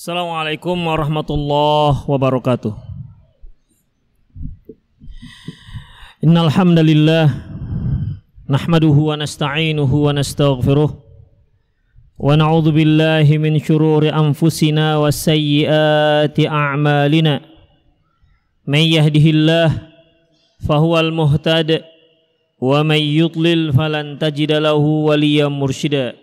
[0.00, 2.72] Assalamualaikum warahmatullahi wabarakatuh.
[6.24, 7.28] Innal hamdalillah
[8.48, 10.88] nahmaduhu wa nasta'inuhu wa nastaghfiruh
[12.16, 17.44] wa na'udzu billahi min shururi anfusina wa sayyiati a'malina.
[18.64, 19.84] May yahdihillah
[20.64, 21.84] fahuwal muhtad
[22.56, 26.16] wa may yudlil falan tajida lahu waliyyan mursyida.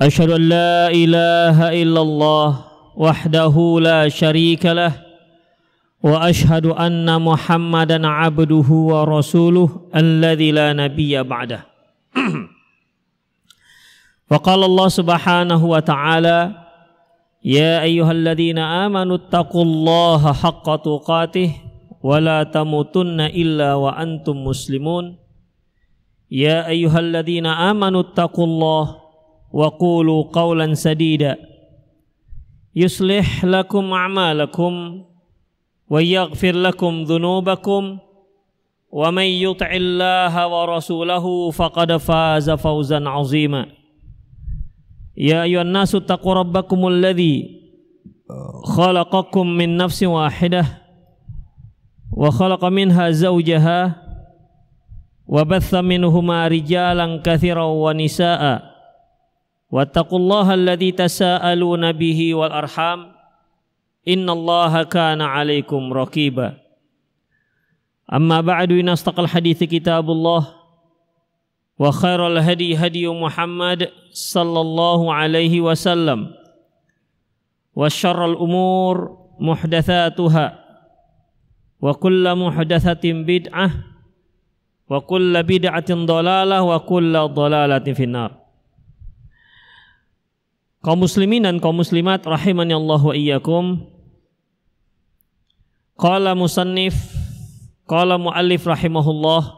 [0.00, 2.64] أشهد أن لا إله إلا الله
[2.96, 4.92] وحده لا شريك له
[6.02, 11.66] وأشهد أن محمدا عبده ورسوله الذي لا نبي بعده.
[14.30, 16.52] وقال الله سبحانه وتعالى
[17.44, 21.50] يا أيها الذين آمنوا اتقوا الله حق تقاته
[22.02, 25.16] ولا تموتن إلا وأنتم مسلمون.
[26.30, 29.01] يا أيها الذين آمنوا اتقوا الله
[29.52, 31.36] وقولوا قولا سديدا.
[32.74, 35.04] يصلح لكم أعمالكم
[35.90, 37.98] ويغفر لكم ذنوبكم.
[38.92, 43.66] ومن يطع الله ورسوله فقد فاز فوزا عظيما.
[45.16, 47.62] يا أيها الناس اتقوا ربكم الذي
[48.64, 50.64] خلقكم من نفس واحدة
[52.12, 54.02] وخلق منها زوجها
[55.26, 58.71] وبث منهما رجالا كثيرا ونساء.
[59.72, 63.12] واتقوا الله الذي تساءلون به والأرحام
[64.08, 66.60] إن الله كان عليكم رقيبا.
[68.12, 70.42] أما بعد إن أصدق الحديث كتاب الله
[71.78, 76.20] وخير الهدي هدي محمد صلى الله عليه وسلم
[77.74, 78.96] وشر الأمور
[79.40, 80.46] محدثاتها
[81.80, 83.70] وكل محدثة بدعة
[84.90, 88.41] وكل بدعة ضلالة وكل ضلالة في النار.
[90.82, 93.86] Kaum muslimin dan kaum muslimat rahimani Allah wa iyyakum.
[95.94, 96.98] Qala musannif
[97.86, 99.54] qala muallif rahimahullah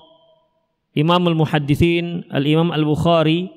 [0.92, 3.48] Imam al-Muhaddithin al-Imam al-Bukhari.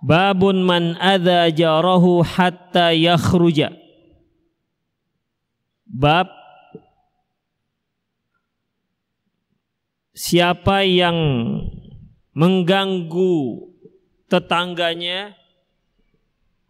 [0.00, 3.76] Babun man adza jarahu hatta yakhruja.
[5.84, 6.39] Bab
[10.14, 11.16] siapa yang
[12.34, 13.68] mengganggu
[14.30, 15.34] tetangganya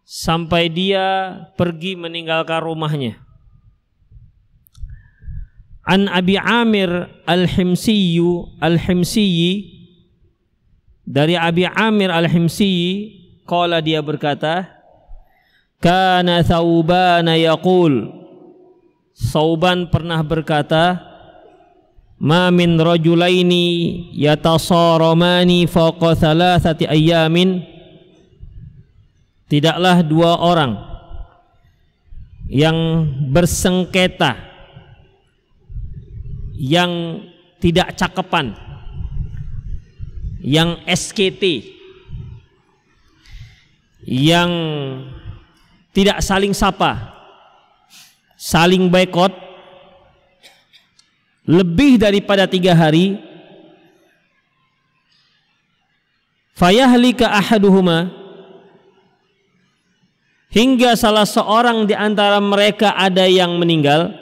[0.01, 3.15] sampai dia pergi meninggalkan rumahnya.
[5.81, 9.81] An Abi Amir Al-Himsiyu Al-Himsiyi
[11.03, 13.19] dari Abi Amir Al-Himsiyi
[13.49, 14.69] qala dia berkata
[15.81, 18.13] kana Thauban yaqul
[19.11, 21.10] Sauban pernah berkata
[22.21, 27.65] ma min rajulaini yatasaramani fawqa thalathati ayamin
[29.49, 30.77] tidaklah dua orang
[32.45, 34.37] yang bersengketa
[36.61, 37.25] yang
[37.57, 38.53] tidak cakepan
[40.45, 41.73] yang SKT
[44.05, 44.51] yang
[45.89, 47.17] tidak saling sapa
[48.37, 49.50] saling boykot
[51.45, 53.17] lebih daripada tiga hari
[56.53, 58.21] fayahlika ahaduhuma
[60.51, 64.19] hingga salah seorang di antara mereka ada yang meninggal.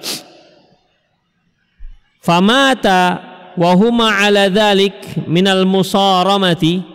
[2.21, 3.19] Famata
[3.57, 6.85] wa huma ala dhalik minal musaramati.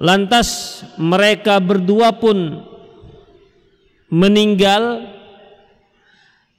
[0.00, 2.66] Lantas mereka berdua pun
[4.10, 5.13] meninggal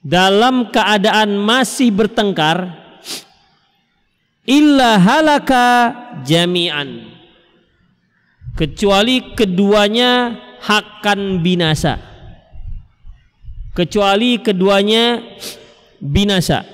[0.06, 2.70] dalam keadaan masih bertengkar
[4.46, 5.66] illa halaka
[6.22, 7.10] jami'an.
[8.54, 11.98] Kecuali keduanya akan binasa.
[13.76, 15.20] Kecuali keduanya
[16.00, 16.64] binasa.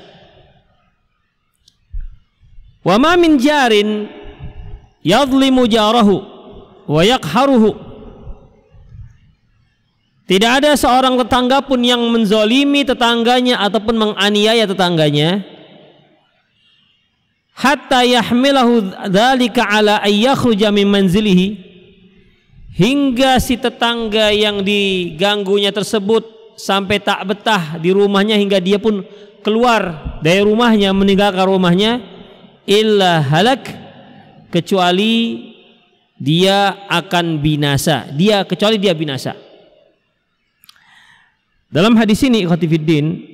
[2.86, 4.06] Wa ma min jarin
[5.02, 6.22] yadhlimu jarahu
[6.86, 7.91] wa yaqharuhu
[10.32, 15.44] tidak ada seorang tetangga pun yang menzolimi tetangganya ataupun menganiaya tetangganya.
[17.52, 21.61] Hatta yahmilahu dzalika ala ayyakhruja min manzilihi.
[22.73, 29.05] Hingga si tetangga yang diganggunya tersebut sampai tak betah di rumahnya hingga dia pun
[29.44, 32.00] keluar dari rumahnya meninggalkan rumahnya
[32.64, 33.69] illa halak
[34.49, 35.44] kecuali
[36.17, 38.08] dia akan binasa.
[38.17, 39.41] Dia kecuali dia binasa
[41.72, 43.32] dalam hadis ini ikhwatifiddin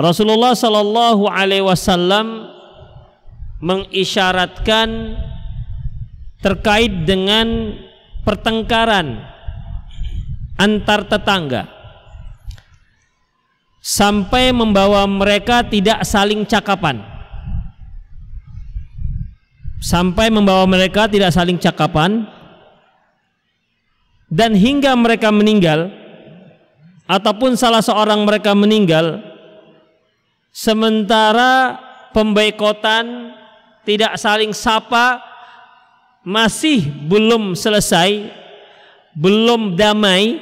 [0.00, 2.48] Rasulullah sallallahu alaihi wasallam
[3.60, 5.20] mengisyaratkan
[6.40, 7.76] terkait dengan
[8.24, 9.20] pertengkaran
[10.56, 11.68] antar tetangga
[13.84, 17.00] sampai membawa mereka tidak saling cakapan.
[19.80, 22.28] Sampai membawa mereka tidak saling cakapan
[24.30, 25.90] dan hingga mereka meninggal
[27.10, 29.18] ataupun salah seorang mereka meninggal
[30.54, 31.76] sementara
[32.14, 33.34] pembaikotan
[33.82, 35.18] tidak saling sapa
[36.22, 38.30] masih belum selesai
[39.18, 40.38] belum damai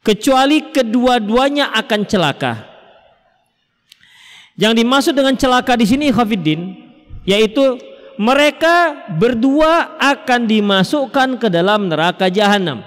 [0.00, 2.64] kecuali kedua-duanya akan celaka.
[4.58, 6.74] Yang dimaksud dengan celaka di sini Khafiddin
[7.28, 7.78] yaitu
[8.18, 12.82] mereka berdua akan dimasukkan ke dalam neraka jahanam.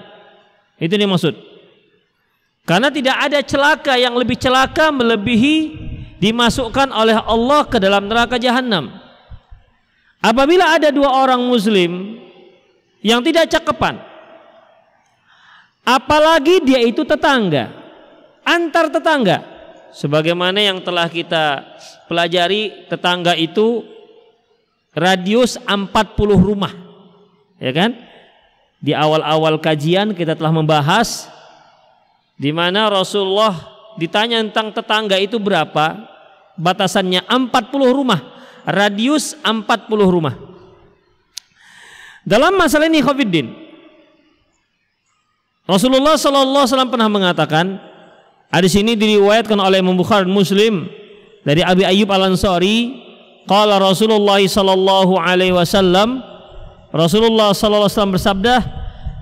[0.75, 1.39] Itu yang maksud.
[2.67, 5.89] Karena tidak ada celaka yang lebih celaka melebihi
[6.19, 8.91] dimasukkan oleh Allah ke dalam neraka jahanam.
[10.21, 12.21] Apabila ada dua orang muslim
[13.01, 13.97] yang tidak cakepan,
[15.81, 17.73] apalagi dia itu tetangga,
[18.45, 19.41] antar tetangga,
[19.97, 21.65] sebagaimana yang telah kita
[22.05, 23.81] pelajari tetangga itu
[24.95, 25.87] radius 40
[26.35, 26.73] rumah.
[27.61, 27.95] Ya kan?
[28.81, 31.29] Di awal-awal kajian kita telah membahas
[32.35, 33.53] di mana Rasulullah
[34.01, 36.09] ditanya tentang tetangga itu berapa?
[36.57, 37.47] Batasannya 40
[37.93, 38.19] rumah,
[38.65, 39.61] radius 40
[40.09, 40.35] rumah.
[42.21, 43.49] Dalam masalah ini Khofiddin
[45.65, 47.65] Rasulullah sallallahu alaihi wasallam pernah mengatakan
[48.53, 50.85] hadis ini diriwayatkan oleh Imam Bukhari Muslim
[51.41, 53.10] dari Abi Ayyub Al-Ansari
[53.49, 56.21] Qala Rasulullah sallallahu alaihi wasallam
[56.91, 58.55] Rasulullah sallallahu alaihi wasallam bersabda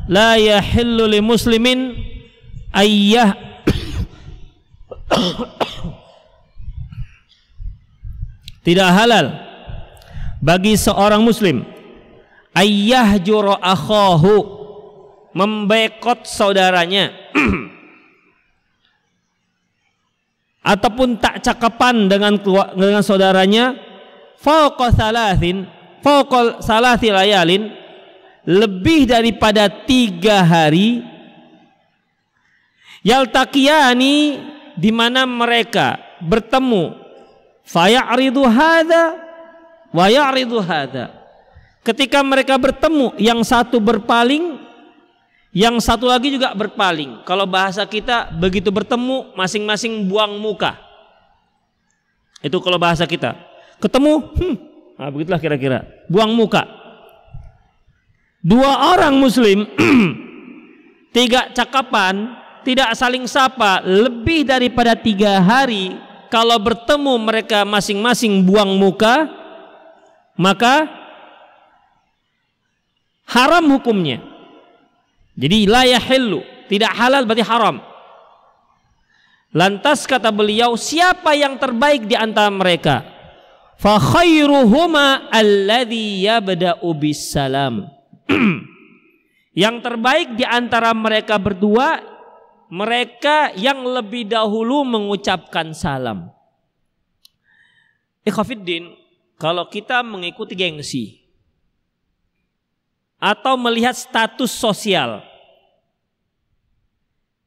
[0.09, 1.93] la yahillu li muslimin
[2.73, 3.37] ayyah
[8.65, 9.31] tidak halal
[10.41, 11.61] bagi seorang muslim
[12.57, 14.59] ayyah juro akhahu
[15.33, 17.13] membekot saudaranya.
[20.59, 22.35] Ataupun tak cakapan dengan
[22.75, 23.79] dengan saudaranya
[24.39, 25.67] fauqa salasin
[25.99, 27.69] fauqa salasi layalin
[28.47, 31.03] lebih daripada tiga hari
[33.03, 34.15] yaltaqiyani
[34.79, 36.95] di mana mereka bertemu.
[37.69, 39.13] Fayaridu hadza
[39.93, 41.13] wa ya'ridu hadza
[41.85, 44.57] ketika mereka bertemu yang satu berpaling
[45.53, 47.21] yang satu lagi juga berpaling.
[47.29, 50.77] Kalau bahasa kita begitu bertemu masing-masing buang muka.
[52.41, 53.48] Itu kalau bahasa kita
[53.79, 54.55] ketemu hmm,
[54.99, 55.87] nah begitulah kira-kira.
[56.11, 56.67] Buang muka.
[58.39, 59.67] Dua orang muslim
[61.15, 65.95] tiga cakapan tidak saling sapa lebih daripada tiga hari
[66.31, 69.27] kalau bertemu mereka masing-masing buang muka
[70.39, 70.87] maka
[73.27, 74.23] haram hukumnya.
[75.35, 76.39] Jadi la yahillu
[76.71, 77.83] tidak halal berarti haram.
[79.49, 83.18] Lantas kata beliau siapa yang terbaik di antara mereka
[83.79, 87.87] fa khairuhuma alladhi yabda'u bisalam
[89.63, 92.03] yang terbaik di antara mereka berdua
[92.69, 96.29] mereka yang lebih dahulu mengucapkan salam.
[98.21, 98.93] Ikhafiddin
[99.41, 101.25] kalau kita mengikuti gengsi
[103.17, 105.25] atau melihat status sosial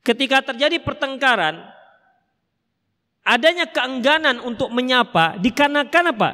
[0.03, 1.72] ketika terjadi pertengkaran
[3.23, 6.31] adanya keengganan untuk menyapa dikarenakan apa?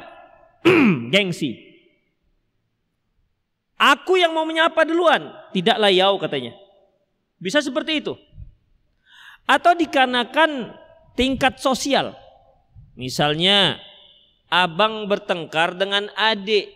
[1.13, 1.69] Gengsi.
[3.79, 6.51] Aku yang mau menyapa duluan, tidak layau katanya.
[7.39, 8.13] Bisa seperti itu.
[9.47, 10.75] Atau dikarenakan
[11.15, 12.11] tingkat sosial.
[12.99, 13.79] Misalnya
[14.51, 16.75] abang bertengkar dengan adik.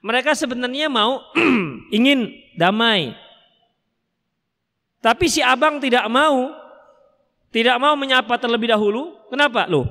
[0.00, 1.20] Mereka sebenarnya mau
[1.96, 3.12] ingin damai.
[5.04, 6.59] Tapi si abang tidak mau
[7.50, 9.18] tidak mau menyapa terlebih dahulu.
[9.26, 9.66] Kenapa?
[9.66, 9.90] Loh,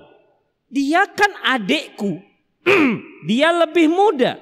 [0.72, 2.24] dia kan adekku.
[3.30, 4.39] dia lebih muda.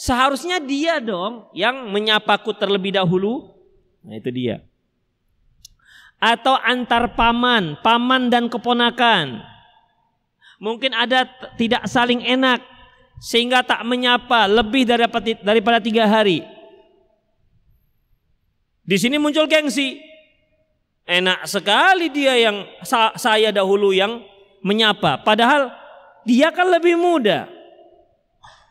[0.00, 3.52] Seharusnya dia dong yang menyapaku terlebih dahulu.
[4.00, 4.64] Nah itu dia.
[6.16, 9.44] Atau antar paman, paman dan keponakan.
[10.56, 11.28] Mungkin ada
[11.60, 12.64] tidak saling enak
[13.20, 16.40] sehingga tak menyapa lebih daripada daripada tiga hari.
[18.84, 20.13] Di sini muncul gengsi.
[21.04, 22.64] Enak sekali dia yang
[23.20, 24.24] saya dahulu yang
[24.64, 25.20] menyapa.
[25.20, 25.68] Padahal
[26.24, 27.44] dia kan lebih muda.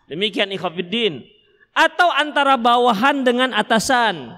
[0.09, 1.21] Demikian ikhwafiddin.
[1.73, 4.33] Atau antara bawahan dengan atasan.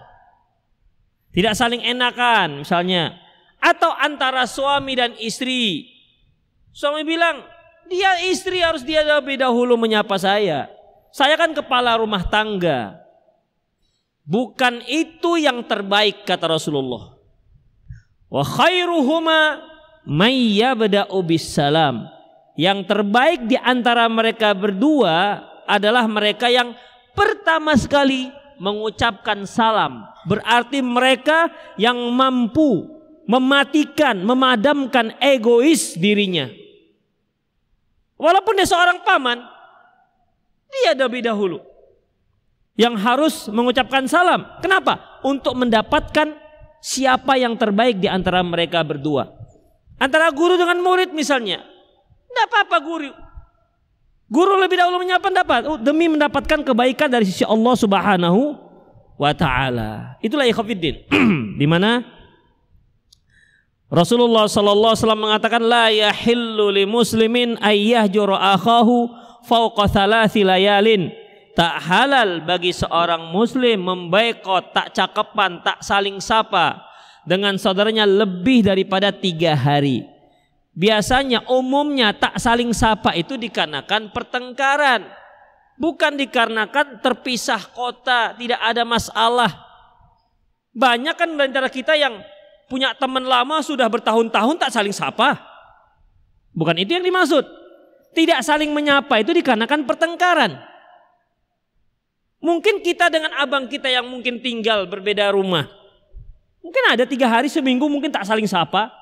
[1.32, 3.16] Tidak saling enakan misalnya.
[3.64, 5.88] Atau antara suami dan istri.
[6.75, 7.44] Suami bilang,
[7.88, 10.68] Dia istri harus dia lebih dahulu menyapa saya.
[11.16, 13.00] Saya kan kepala rumah tangga.
[14.28, 17.15] Bukan itu yang terbaik kata Rasulullah.
[18.36, 19.63] Wa khairuhuma
[20.04, 22.12] may yabda'u salam.
[22.60, 26.75] Yang terbaik di antara mereka berdua adalah mereka yang
[27.15, 28.27] pertama sekali
[28.60, 30.04] mengucapkan salam.
[30.27, 31.48] Berarti mereka
[31.80, 32.92] yang mampu
[33.24, 36.51] mematikan, memadamkan egois dirinya.
[38.20, 39.44] Walaupun dia seorang paman,
[40.72, 41.60] dia lebih dahulu
[42.75, 44.44] yang harus mengucapkan salam.
[44.60, 45.20] Kenapa?
[45.24, 46.45] Untuk mendapatkan
[46.86, 49.34] siapa yang terbaik di antara mereka berdua.
[49.98, 51.65] Antara guru dengan murid misalnya.
[52.30, 53.10] Tidak apa-apa guru.
[54.30, 58.42] Guru lebih dahulu menyapa dapat oh, demi mendapatkan kebaikan dari sisi Allah Subhanahu
[59.18, 60.20] wa taala.
[60.22, 61.10] Itulah ikhwatiddin.
[61.62, 62.06] di mana
[63.89, 69.10] Rasulullah sallallahu alaihi wasallam mengatakan la yahillu li muslimin ayyahjura akhahu
[69.46, 71.13] fauqa thalathi layalin.
[71.56, 76.84] Tak halal bagi seorang muslim membaikot, tak cakepan, tak saling sapa
[77.24, 80.04] dengan saudaranya lebih daripada tiga hari.
[80.76, 85.08] Biasanya umumnya tak saling sapa itu dikarenakan pertengkaran.
[85.80, 89.52] Bukan dikarenakan terpisah kota, tidak ada masalah.
[90.76, 92.20] Banyak kan antara kita yang
[92.68, 95.40] punya teman lama sudah bertahun-tahun tak saling sapa.
[96.52, 97.48] Bukan itu yang dimaksud.
[98.12, 100.75] Tidak saling menyapa itu dikarenakan pertengkaran.
[102.46, 105.66] Mungkin kita dengan abang kita yang mungkin tinggal berbeda rumah.
[106.62, 108.94] Mungkin ada tiga hari seminggu mungkin tak saling sapa.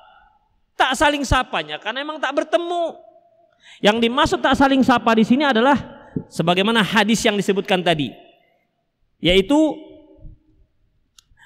[0.72, 2.96] Tak saling sapanya karena emang tak bertemu.
[3.84, 5.76] Yang dimaksud tak saling sapa di sini adalah
[6.32, 8.16] sebagaimana hadis yang disebutkan tadi.
[9.20, 9.76] Yaitu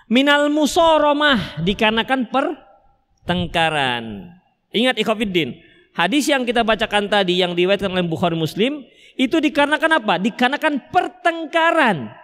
[0.07, 4.39] minal musoromah dikarenakan pertengkaran.
[4.71, 5.67] Ingat ikhwafiddin,
[5.99, 8.87] Hadis yang kita bacakan tadi yang diriwayatkan oleh Bukhari Muslim
[9.19, 10.15] itu dikarenakan apa?
[10.23, 12.15] Dikarenakan pertengkaran.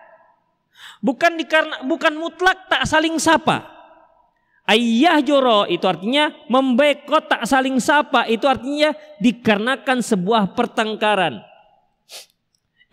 [1.03, 3.67] Bukan dikarena bukan mutlak tak saling sapa.
[4.65, 11.45] Ayah joro itu artinya membekot tak saling sapa itu artinya dikarenakan sebuah pertengkaran.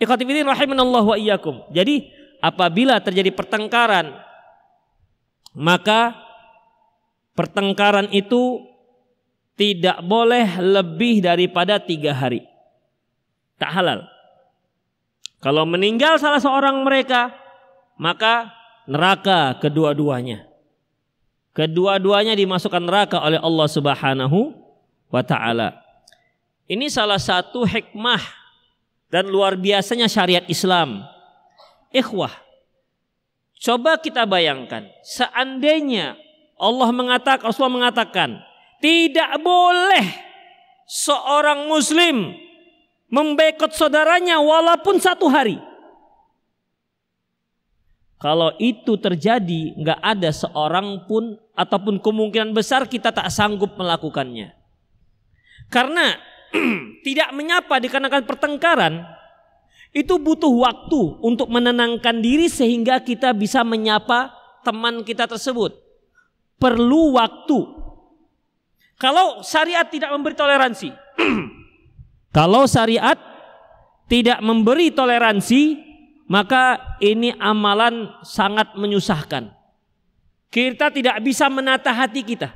[0.02, 1.72] Wa iyyakum.
[1.72, 2.10] Jadi
[2.42, 4.12] apabila terjadi pertengkaran
[5.56, 6.18] maka
[7.38, 8.66] pertengkaran itu
[9.56, 12.51] tidak boleh lebih daripada tiga hari.
[13.62, 14.10] Tak halal.
[15.38, 17.30] Kalau meninggal salah seorang mereka,
[18.02, 18.50] maka
[18.90, 20.50] neraka kedua-duanya.
[21.54, 24.58] Kedua-duanya dimasukkan neraka oleh Allah Subhanahu
[25.14, 25.78] wa taala.
[26.66, 28.22] Ini salah satu hikmah
[29.14, 31.06] dan luar biasanya syariat Islam.
[31.94, 32.32] Ikhwah,
[33.62, 36.18] coba kita bayangkan, seandainya
[36.58, 38.42] Allah mengatakan, Rasulullah mengatakan,
[38.80, 40.08] tidak boleh
[40.88, 42.34] seorang muslim
[43.12, 45.60] membekot saudaranya walaupun satu hari.
[48.18, 54.54] Kalau itu terjadi, nggak ada seorang pun ataupun kemungkinan besar kita tak sanggup melakukannya.
[55.68, 56.16] Karena
[57.06, 58.94] tidak menyapa dikarenakan pertengkaran,
[59.92, 65.76] itu butuh waktu untuk menenangkan diri sehingga kita bisa menyapa teman kita tersebut.
[66.62, 67.60] Perlu waktu
[69.02, 70.94] kalau syariat tidak memberi toleransi.
[72.32, 73.20] Kalau syariat
[74.08, 75.80] tidak memberi toleransi,
[76.32, 79.52] maka ini amalan sangat menyusahkan.
[80.52, 82.52] Kita tidak bisa menata hati kita.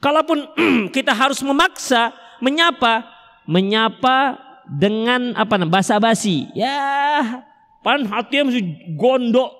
[0.00, 0.48] Kalaupun
[0.96, 3.08] kita harus memaksa menyapa,
[3.48, 6.48] menyapa dengan apa namanya basa-basi.
[6.56, 7.44] Ya,
[7.84, 8.62] pan hati mesti
[8.96, 9.52] gondok.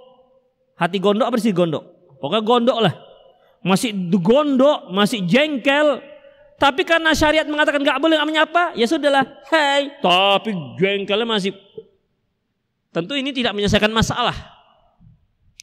[0.77, 1.85] Hati gondok apa sih gondok?
[2.21, 2.95] Pokoknya gondok lah
[3.63, 6.03] masih gondok, masih jengkel.
[6.63, 9.27] Tapi karena syariat mengatakan nggak boleh menyapa, ya sudahlah.
[9.51, 11.51] Hai, tapi jengkelnya masih.
[12.95, 14.37] Tentu ini tidak menyelesaikan masalah.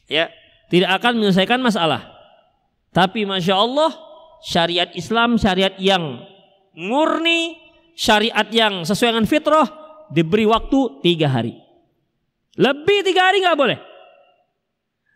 [0.04, 0.28] Ya,
[0.68, 2.04] tidak akan menyelesaikan masalah.
[2.92, 3.96] Tapi masya Allah,
[4.44, 6.20] syariat Islam, syariat yang
[6.76, 7.56] murni,
[7.96, 9.72] syariat yang sesuai dengan fitrah,
[10.12, 11.56] diberi waktu tiga hari.
[12.60, 13.80] Lebih tiga hari nggak boleh.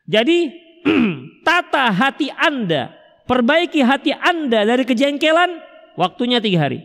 [0.08, 0.48] Jadi
[1.44, 2.88] tata hati Anda,
[3.28, 6.82] perbaiki hati Anda dari kejengkelan, waktunya tiga hari.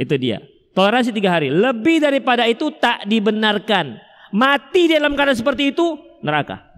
[0.00, 0.40] Itu dia.
[0.72, 1.52] Toleransi tiga hari.
[1.52, 3.98] Lebih daripada itu tak dibenarkan.
[4.30, 6.70] Mati dalam keadaan seperti itu, neraka.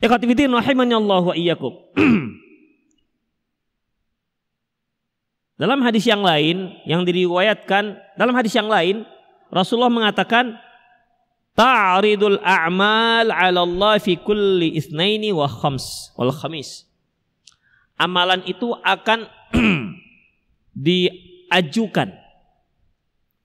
[0.00, 1.74] Rahimani Allah wa iyyakum.
[5.62, 9.04] dalam hadis yang lain yang diriwayatkan, dalam hadis yang lain
[9.52, 10.56] Rasulullah mengatakan
[11.58, 16.87] ta'ridul a'mal 'ala Allah fi kulli itsnaini wa khams wal khamis.
[17.98, 19.26] Amalan itu akan
[20.86, 22.14] diajukan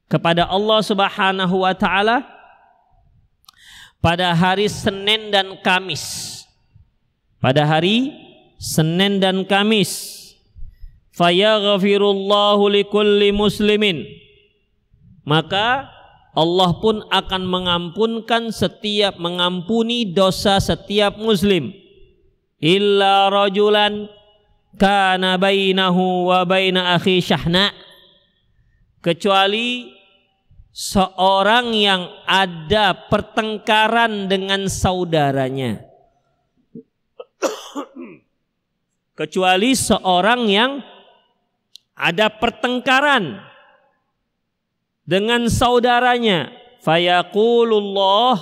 [0.06, 2.22] kepada Allah Subhanahu wa taala
[3.98, 6.30] pada hari Senin dan Kamis.
[7.42, 8.14] Pada hari
[8.62, 10.22] Senin dan Kamis.
[11.18, 14.06] Fayaghfirullahu likulli muslimin.
[15.26, 15.90] Maka
[16.34, 21.70] Allah pun akan mengampunkan setiap mengampuni dosa setiap muslim
[22.58, 24.10] illa rajulan
[24.78, 27.74] kana bainahu wa baina akhi syahna
[29.04, 29.94] kecuali
[30.74, 35.86] seorang yang ada pertengkaran dengan saudaranya.
[39.14, 40.82] Kecuali seorang yang
[41.94, 43.38] ada pertengkaran
[45.06, 46.50] dengan saudaranya.
[46.82, 48.36] Fayaqulullah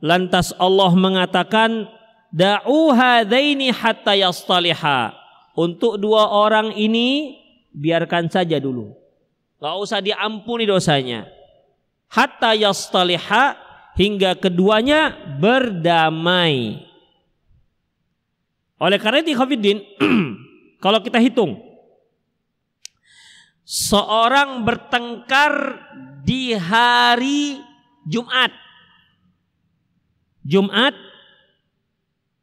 [0.00, 1.86] lantas Allah mengatakan
[2.32, 5.23] da'u hadaini hatta yastaliha.
[5.54, 7.38] Untuk dua orang ini
[7.70, 8.90] biarkan saja dulu.
[9.62, 11.30] Gak usah diampuni dosanya.
[12.10, 13.54] Hatta yastaliha
[13.94, 16.82] hingga keduanya berdamai.
[18.82, 19.78] Oleh karena itu Khafiddin,
[20.84, 21.56] kalau kita hitung
[23.64, 25.80] seorang bertengkar
[26.22, 27.58] di hari
[28.04, 28.52] Jumat.
[30.44, 30.92] Jumat,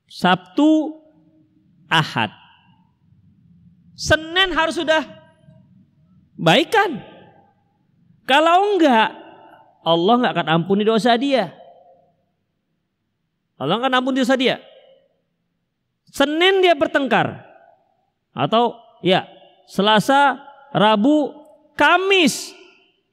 [0.10, 0.98] Sabtu,
[1.86, 2.41] Ahad.
[4.02, 5.06] Senin harus sudah
[6.34, 7.06] baikan.
[8.26, 9.14] Kalau enggak,
[9.86, 11.54] Allah enggak akan ampuni dosa dia.
[13.62, 14.58] Allah akan ampuni dosa dia.
[16.10, 17.46] Senin dia bertengkar.
[18.34, 18.74] Atau
[19.06, 19.30] ya,
[19.70, 20.42] Selasa,
[20.74, 21.38] Rabu,
[21.78, 22.58] Kamis.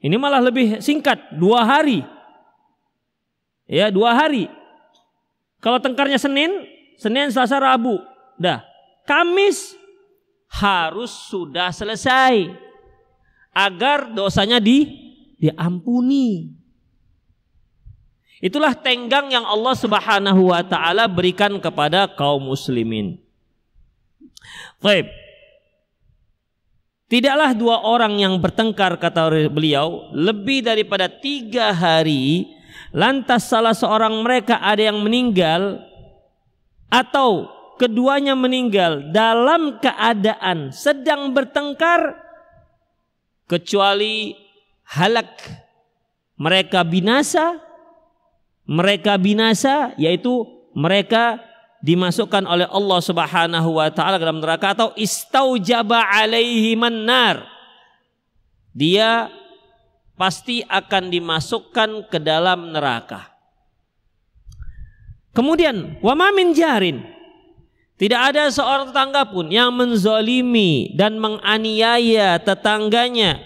[0.01, 2.01] Ini malah lebih singkat, dua hari.
[3.69, 4.49] Ya, dua hari.
[5.61, 6.49] Kalau tengkarnya Senin,
[6.97, 8.01] Senin, Selasa, Rabu.
[8.41, 8.65] Dah.
[9.05, 9.78] Kamis
[10.49, 12.49] harus sudah selesai
[13.53, 14.85] agar dosanya di
[15.39, 16.51] diampuni.
[18.39, 23.19] Itulah tenggang yang Allah Subhanahu wa taala berikan kepada kaum muslimin.
[24.79, 25.11] Baik.
[27.09, 32.45] Tidaklah dua orang yang bertengkar kata beliau lebih daripada tiga hari
[32.93, 35.81] lantas salah seorang mereka ada yang meninggal
[36.85, 42.19] atau keduanya meninggal dalam keadaan sedang bertengkar
[43.47, 44.35] kecuali
[44.83, 45.39] halak.
[46.39, 47.59] Mereka binasa
[48.69, 50.45] mereka binasa yaitu
[50.77, 51.41] mereka
[51.81, 57.49] dimasukkan oleh Allah Subhanahu wa taala dalam neraka atau istaujaba alaihi manar
[58.75, 59.33] dia
[60.19, 63.31] pasti akan dimasukkan ke dalam neraka.
[65.33, 67.18] Kemudian wa min jarin
[67.99, 73.43] tidak ada seorang tetangga pun yang menzolimi dan menganiaya tetangganya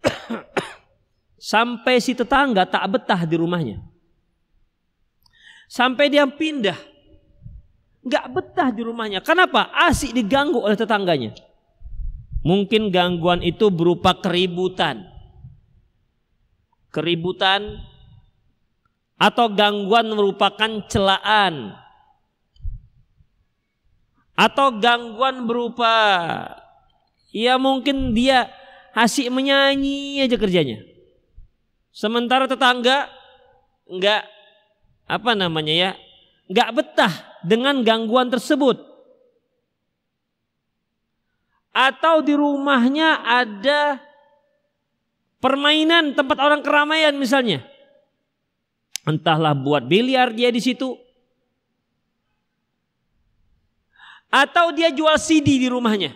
[1.40, 3.80] Sampai si tetangga tak betah di rumahnya.
[5.70, 6.76] Sampai dia pindah.
[8.00, 9.20] Gak betah di rumahnya.
[9.20, 9.70] Kenapa?
[9.72, 11.36] Asik diganggu oleh tetangganya.
[12.40, 15.04] Mungkin gangguan itu berupa keributan.
[16.90, 17.78] Keributan
[19.20, 21.76] atau gangguan merupakan celaan
[24.40, 25.92] atau gangguan berupa
[27.28, 28.48] ya mungkin dia
[28.96, 30.90] asik menyanyi aja kerjanya
[31.90, 33.10] Sementara tetangga
[33.90, 34.22] enggak
[35.10, 35.90] apa namanya ya,
[36.46, 38.78] enggak betah dengan gangguan tersebut.
[41.74, 43.98] Atau di rumahnya ada
[45.42, 47.66] permainan tempat orang keramaian misalnya.
[49.02, 50.94] Entahlah buat biliar dia di situ.
[54.30, 56.14] Atau dia jual CD di rumahnya.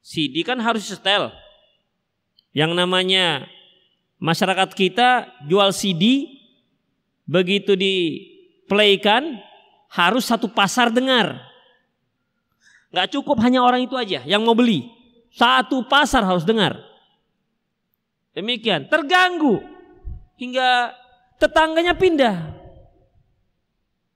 [0.00, 1.34] CD kan harus setel.
[2.54, 3.46] Yang namanya
[4.18, 6.26] masyarakat kita jual CD
[7.26, 8.26] begitu di
[8.66, 9.38] playkan
[9.90, 11.38] harus satu pasar dengar.
[12.90, 14.86] Gak cukup hanya orang itu aja yang mau beli.
[15.30, 16.78] Satu pasar harus dengar.
[18.34, 19.62] Demikian, terganggu
[20.38, 20.94] hingga
[21.38, 22.59] tetangganya pindah.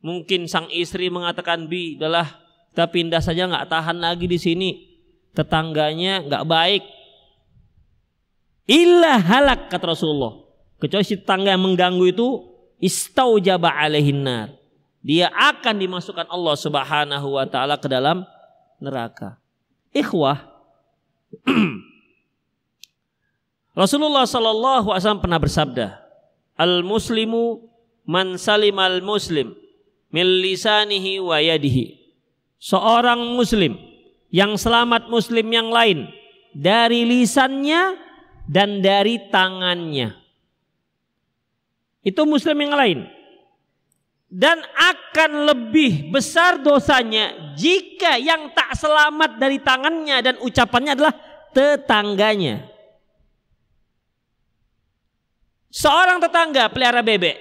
[0.05, 2.45] Mungkin sang istri mengatakan bi, adalah
[2.77, 4.71] kita pindah saja nggak tahan lagi di sini.
[5.33, 6.83] Tetangganya nggak baik,
[8.64, 10.40] Illa halak kata Rasulullah.
[10.81, 12.29] Kecuali si tangga yang mengganggu itu
[12.81, 14.25] istaujaba alaihin.
[15.05, 18.25] Dia akan dimasukkan Allah Subhanahu wa taala ke dalam
[18.81, 19.37] neraka.
[19.93, 20.49] Ikhwah.
[23.81, 25.87] Rasulullah sallallahu alaihi wasallam pernah bersabda,
[26.57, 27.69] "Al muslimu
[28.09, 29.53] man salimal muslim
[30.14, 31.98] min lisanihi wa yadihi."
[32.62, 33.74] Seorang muslim
[34.31, 36.07] yang selamat muslim yang lain
[36.55, 37.98] dari lisannya
[38.46, 40.14] dan dari tangannya.
[42.05, 43.00] Itu muslim yang lain.
[44.35, 51.14] Dan akan lebih besar dosanya jika yang tak selamat dari tangannya dan ucapannya adalah
[51.55, 52.66] tetangganya.
[55.70, 57.38] Seorang tetangga pelihara bebek.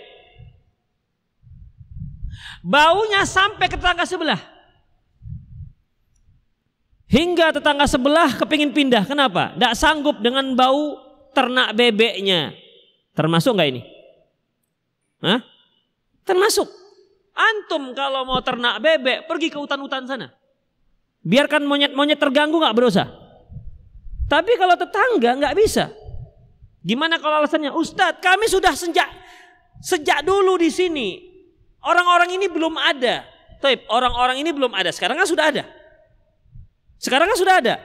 [2.64, 4.40] Baunya sampai ke tetangga sebelah.
[7.12, 9.04] Hingga tetangga sebelah kepingin pindah.
[9.04, 9.52] Kenapa?
[9.54, 10.96] Tidak sanggup dengan bau
[11.36, 12.56] ternak bebeknya.
[13.14, 13.82] Termasuk nggak ini?
[15.22, 15.44] Hah?
[16.24, 16.66] Termasuk.
[17.36, 20.32] Antum kalau mau ternak bebek pergi ke hutan-hutan sana.
[21.22, 23.12] Biarkan monyet-monyet terganggu nggak berdosa.
[24.32, 25.92] Tapi kalau tetangga nggak bisa.
[26.80, 27.76] Gimana kalau alasannya?
[27.76, 29.08] Ustadz, kami sudah sejak
[29.84, 31.33] sejak dulu di sini.
[31.84, 33.28] Orang-orang ini belum ada.
[33.60, 34.92] Tapi orang-orang ini belum ada.
[34.92, 35.64] Sekarang kan sudah ada.
[37.00, 37.76] Sekarang kan sudah ada.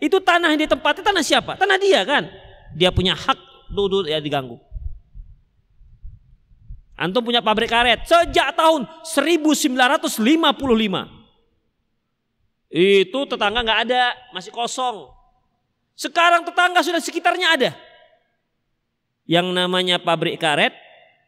[0.00, 1.60] Itu tanah yang ditempati tanah siapa?
[1.60, 2.26] Tanah dia kan.
[2.72, 3.38] Dia punya hak
[3.70, 4.56] duduk ya diganggu.
[6.96, 9.76] Antum punya pabrik karet sejak tahun 1955.
[12.72, 15.12] Itu tetangga nggak ada, masih kosong.
[15.92, 17.70] Sekarang tetangga sudah sekitarnya ada
[19.28, 20.74] yang namanya pabrik karet,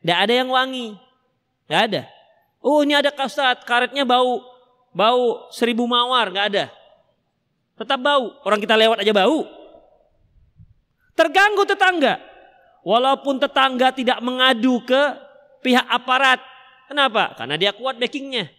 [0.02, 0.96] tidak ada yang wangi.
[1.64, 2.02] Tidak ada.
[2.64, 4.40] Oh ini ada kasat, karetnya bau,
[4.92, 6.64] bau seribu mawar, nggak ada.
[7.76, 9.44] Tetap bau, orang kita lewat aja bau.
[11.14, 12.20] Terganggu tetangga.
[12.84, 15.02] Walaupun tetangga tidak mengadu ke
[15.64, 16.40] pihak aparat.
[16.84, 17.32] Kenapa?
[17.36, 18.52] Karena dia kuat backingnya.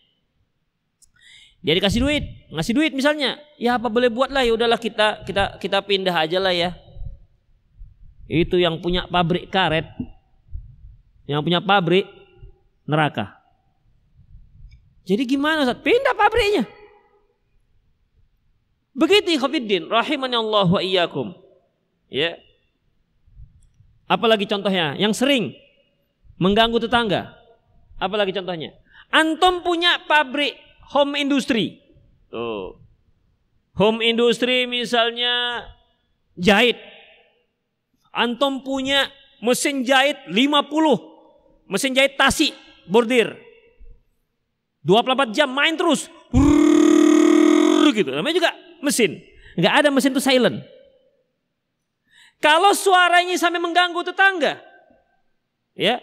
[1.62, 3.38] Dia dikasih duit, ngasih duit misalnya.
[3.58, 6.74] Ya apa boleh buat lah ya udahlah kita kita kita pindah aja lah ya
[8.26, 9.86] itu yang punya pabrik karet,
[11.30, 12.10] yang punya pabrik
[12.86, 13.38] neraka.
[15.06, 15.78] Jadi gimana Ustaz?
[15.86, 16.66] Pindah pabriknya.
[18.96, 21.36] Begitu Khafiddin rahimani Allah wa iyyakum.
[22.10, 22.42] Ya.
[24.10, 25.54] Apalagi contohnya yang sering
[26.42, 27.38] mengganggu tetangga.
[28.02, 28.74] Apalagi contohnya?
[29.14, 30.58] Antum punya pabrik
[30.90, 31.82] home industry.
[32.34, 32.82] Tuh.
[33.76, 35.68] Home industry misalnya
[36.40, 36.80] jahit
[38.16, 39.12] Antum punya
[39.44, 41.68] mesin jahit 50.
[41.68, 42.56] Mesin jahit tasi
[42.88, 43.36] bordir.
[44.86, 46.08] 24 jam main terus.
[46.30, 48.10] Brrrr, gitu.
[48.14, 49.22] Namanya juga mesin.
[49.58, 50.58] Enggak ada mesin itu silent.
[52.44, 54.60] Kalau suaranya sampai mengganggu tetangga,
[55.74, 55.98] ya,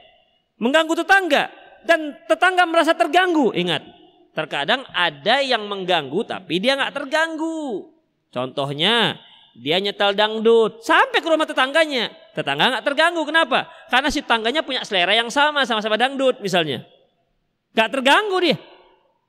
[0.59, 1.53] mengganggu tetangga
[1.85, 3.85] dan tetangga merasa terganggu, ingat,
[4.33, 7.93] terkadang ada yang mengganggu tapi dia nggak terganggu.
[8.33, 9.21] Contohnya
[9.53, 12.11] dia nyetel dangdut sampai ke rumah tetangganya.
[12.33, 13.23] Tetangga nggak terganggu.
[13.29, 13.69] Kenapa?
[13.93, 16.85] Karena si tetangganya punya selera yang sama sama-sama dangdut misalnya.
[17.77, 18.57] Nggak terganggu dia.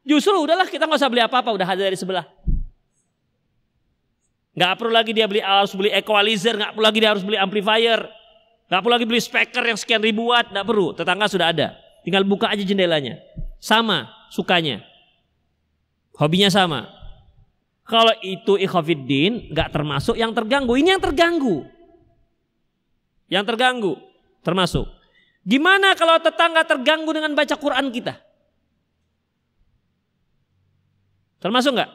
[0.04, 2.28] Justru udahlah kita nggak usah beli apa-apa, udah ada dari sebelah.
[4.54, 8.00] Nggak perlu lagi dia beli harus beli equalizer, nggak perlu lagi dia harus beli amplifier,
[8.68, 10.92] nggak perlu lagi beli speaker yang sekian ribu watt, nggak perlu.
[10.94, 11.68] Tetangga sudah ada.
[12.04, 13.18] Tinggal buka aja jendelanya.
[13.64, 14.84] Sama sukanya.
[16.20, 16.92] Hobinya sama.
[17.88, 20.76] Kalau itu ikhafiddin nggak termasuk yang terganggu.
[20.76, 21.73] Ini yang terganggu.
[23.34, 23.98] Yang terganggu
[24.46, 24.86] termasuk.
[25.42, 28.14] Gimana kalau tetangga terganggu dengan baca Quran kita?
[31.42, 31.92] Termasuk nggak?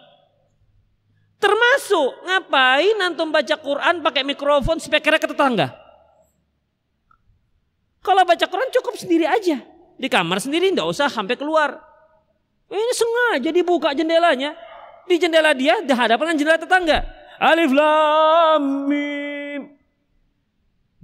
[1.39, 2.11] Termasuk.
[2.27, 5.79] Ngapain antum baca Quran pakai mikrofon speakernya ke tetangga?
[8.03, 9.63] Kalau baca Quran cukup sendiri aja.
[9.95, 11.79] Di kamar sendiri nggak usah sampai keluar.
[12.69, 14.59] Ini sengaja dibuka jendelanya
[15.07, 17.07] di jendela dia di hadapan jendela tetangga.
[17.39, 19.28] Alif lam mim.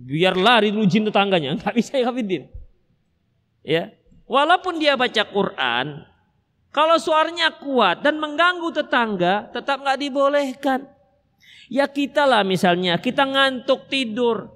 [0.04, 2.44] Biar lari dulu jin tetangganya, nggak bisa ya Hafidin.
[3.64, 3.84] Ya.
[4.24, 6.04] Walaupun dia baca Quran,
[6.72, 10.88] kalau suaranya kuat dan mengganggu tetangga, tetap nggak dibolehkan.
[11.72, 14.52] Ya kita lah misalnya, kita ngantuk tidur.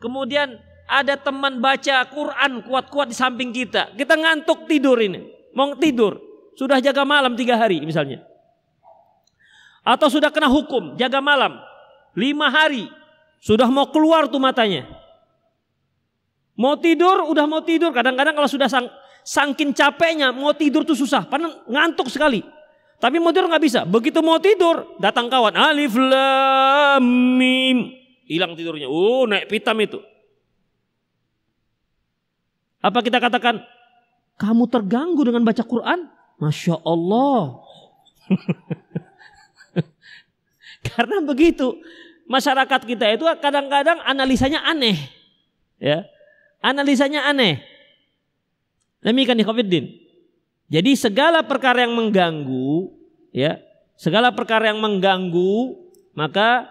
[0.00, 3.96] Kemudian ada teman baca Quran kuat-kuat di samping kita.
[3.96, 5.24] Kita ngantuk tidur ini.
[5.56, 6.20] Mau tidur.
[6.56, 8.24] Sudah jaga malam tiga hari misalnya
[9.86, 11.62] atau sudah kena hukum jaga malam
[12.18, 12.90] lima hari
[13.40, 14.88] sudah mau keluar tuh matanya.
[16.56, 17.92] Mau tidur udah mau tidur.
[17.92, 18.88] Kadang-kadang kalau sudah sang,
[19.20, 21.28] sangkin capeknya mau tidur tuh susah.
[21.28, 22.40] Karena ngantuk sekali.
[22.96, 23.84] Tapi mau tidur nggak bisa.
[23.84, 25.52] Begitu mau tidur datang kawan.
[25.52, 27.04] Alif lam
[27.36, 27.92] mim.
[28.24, 28.88] Hilang tidurnya.
[28.88, 30.00] Uh naik pitam itu.
[32.80, 33.60] Apa kita katakan?
[34.36, 36.08] Kamu terganggu dengan baca Quran?
[36.36, 37.64] Masya Allah.
[40.88, 41.80] Karena begitu.
[42.26, 44.98] Masyarakat kita itu kadang-kadang analisanya aneh.
[45.78, 46.06] Ya.
[46.58, 47.62] Analisanya aneh.
[49.02, 49.94] Demikian Khofiddin.
[50.66, 52.90] Jadi segala perkara yang mengganggu
[53.30, 53.62] ya
[53.96, 55.72] Segala perkara yang mengganggu
[56.12, 56.68] maka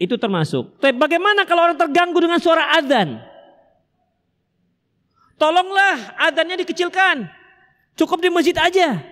[0.00, 0.80] itu termasuk.
[0.80, 3.20] Tapi bagaimana kalau orang terganggu dengan suara adzan?
[5.36, 7.28] Tolonglah adzannya dikecilkan.
[7.92, 9.04] Cukup di masjid aja.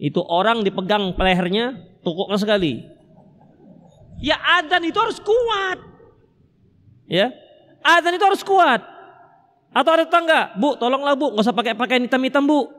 [0.00, 2.88] Itu orang dipegang lehernya tukuk sekali.
[4.20, 5.78] Ya adzan itu harus kuat.
[7.06, 7.32] Ya.
[7.84, 8.80] Adzan itu harus kuat.
[9.76, 12.72] Atau ada tetangga, Bu, tolonglah Bu, nggak usah pakai pakaian hitam-hitam Bu.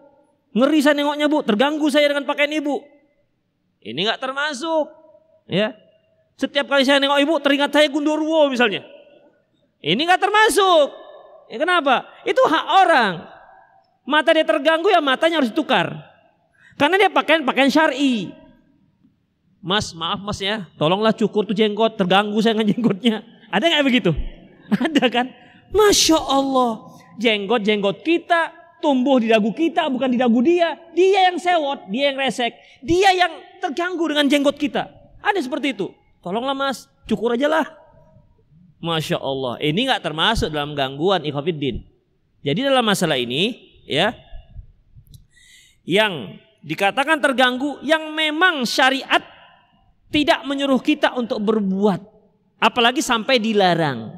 [0.58, 2.76] Ngeri saya nengoknya Bu, terganggu saya dengan pakaian Ibu.
[3.86, 4.90] Ini nggak termasuk.
[5.46, 5.78] Ya.
[6.38, 8.82] Setiap kali saya nengok Ibu teringat saya Gundurwo misalnya.
[9.82, 10.88] Ini nggak termasuk.
[11.54, 12.10] Ya, kenapa?
[12.26, 13.14] Itu hak orang.
[14.08, 15.94] Mata dia terganggu ya matanya harus ditukar.
[16.78, 18.32] Karena dia pakaian pakaian syar'i.
[19.58, 23.16] Mas, maaf mas ya, tolonglah cukur tuh jenggot, terganggu saya dengan jenggotnya.
[23.50, 24.12] Ada nggak begitu?
[24.86, 25.26] Ada kan?
[25.74, 26.94] Masya Allah.
[27.18, 30.78] Jenggot-jenggot kita tumbuh di dagu kita bukan di dagu dia.
[30.94, 32.54] Dia yang sewot, dia yang resek.
[32.86, 34.88] Dia yang terganggu dengan jenggot kita.
[35.20, 35.90] Ada seperti itu.
[36.22, 37.66] Tolonglah mas, cukur aja lah.
[38.78, 39.58] Masya Allah.
[39.58, 41.82] Ini nggak termasuk dalam gangguan ikhafiddin.
[42.46, 43.58] Jadi dalam masalah ini
[43.90, 44.14] ya
[45.88, 49.24] yang dikatakan terganggu yang memang syariat
[50.08, 52.18] tidak menyuruh kita untuk berbuat
[52.62, 54.18] apalagi sampai dilarang.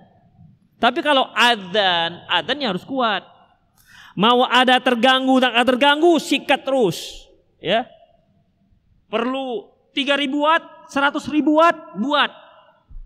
[0.79, 3.27] Tapi kalau adzan, adzannya harus kuat.
[4.15, 7.27] Mau ada terganggu tak terganggu, sikat terus.
[7.59, 7.83] Ya.
[9.11, 12.31] Perlu 3000 watt, 100 ribu watt, buat.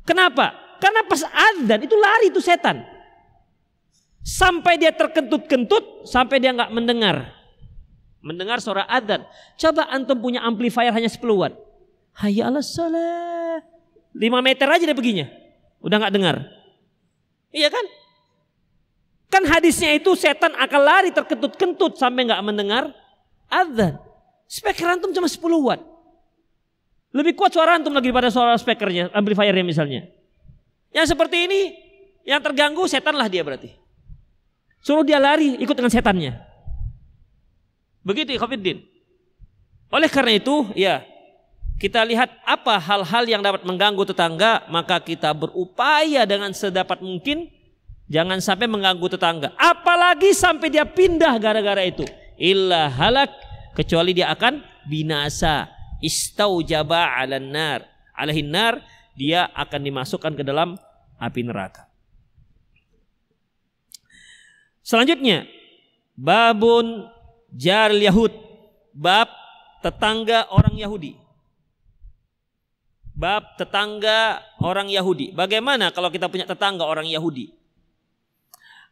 [0.06, 0.54] Kenapa?
[0.78, 2.86] Karena pas adzan itu lari itu setan.
[4.24, 7.34] Sampai dia terkentut-kentut, sampai dia nggak mendengar.
[8.24, 9.26] Mendengar suara adzan.
[9.58, 11.58] Coba antum punya amplifier hanya 10 watt.
[12.14, 13.66] Hayya ala salat.
[14.14, 15.28] 5 meter aja dia perginya.
[15.82, 16.36] Udah nggak dengar.
[17.50, 17.86] Iya kan?
[19.34, 22.94] Kan hadisnya itu setan akan lari terkentut-kentut sampai nggak mendengar
[23.50, 23.98] adzan.
[24.46, 25.82] Speaker antum cuma 10 watt.
[27.14, 30.10] Lebih kuat suara antum lagi daripada suara speakernya, amplifiernya misalnya.
[30.94, 31.62] Yang seperti ini,
[32.26, 33.70] yang terganggu setan lah dia berarti.
[34.82, 36.34] Suruh dia lari ikut dengan setannya.
[38.02, 38.82] Begitu Khofiddin.
[39.94, 41.06] Oleh karena itu, ya
[41.82, 47.50] kita lihat apa hal-hal yang dapat mengganggu tetangga, maka kita berupaya dengan sedapat mungkin
[48.08, 49.52] jangan sampai mengganggu tetangga.
[49.60, 52.06] Apalagi sampai dia pindah gara-gara itu.
[52.40, 53.34] Illa halak
[53.76, 55.70] kecuali dia akan binasa.
[56.04, 57.80] Istaujaba 'alan nar.
[58.14, 58.84] Alaihin nar
[59.16, 60.76] dia akan dimasukkan ke dalam
[61.18, 61.88] api neraka.
[64.84, 65.48] Selanjutnya,
[66.20, 67.08] babun
[67.56, 68.36] jar Yahud,
[68.92, 69.32] bab
[69.80, 71.23] tetangga orang Yahudi.
[73.24, 75.32] Bab tetangga orang Yahudi.
[75.32, 77.56] Bagaimana kalau kita punya tetangga orang Yahudi?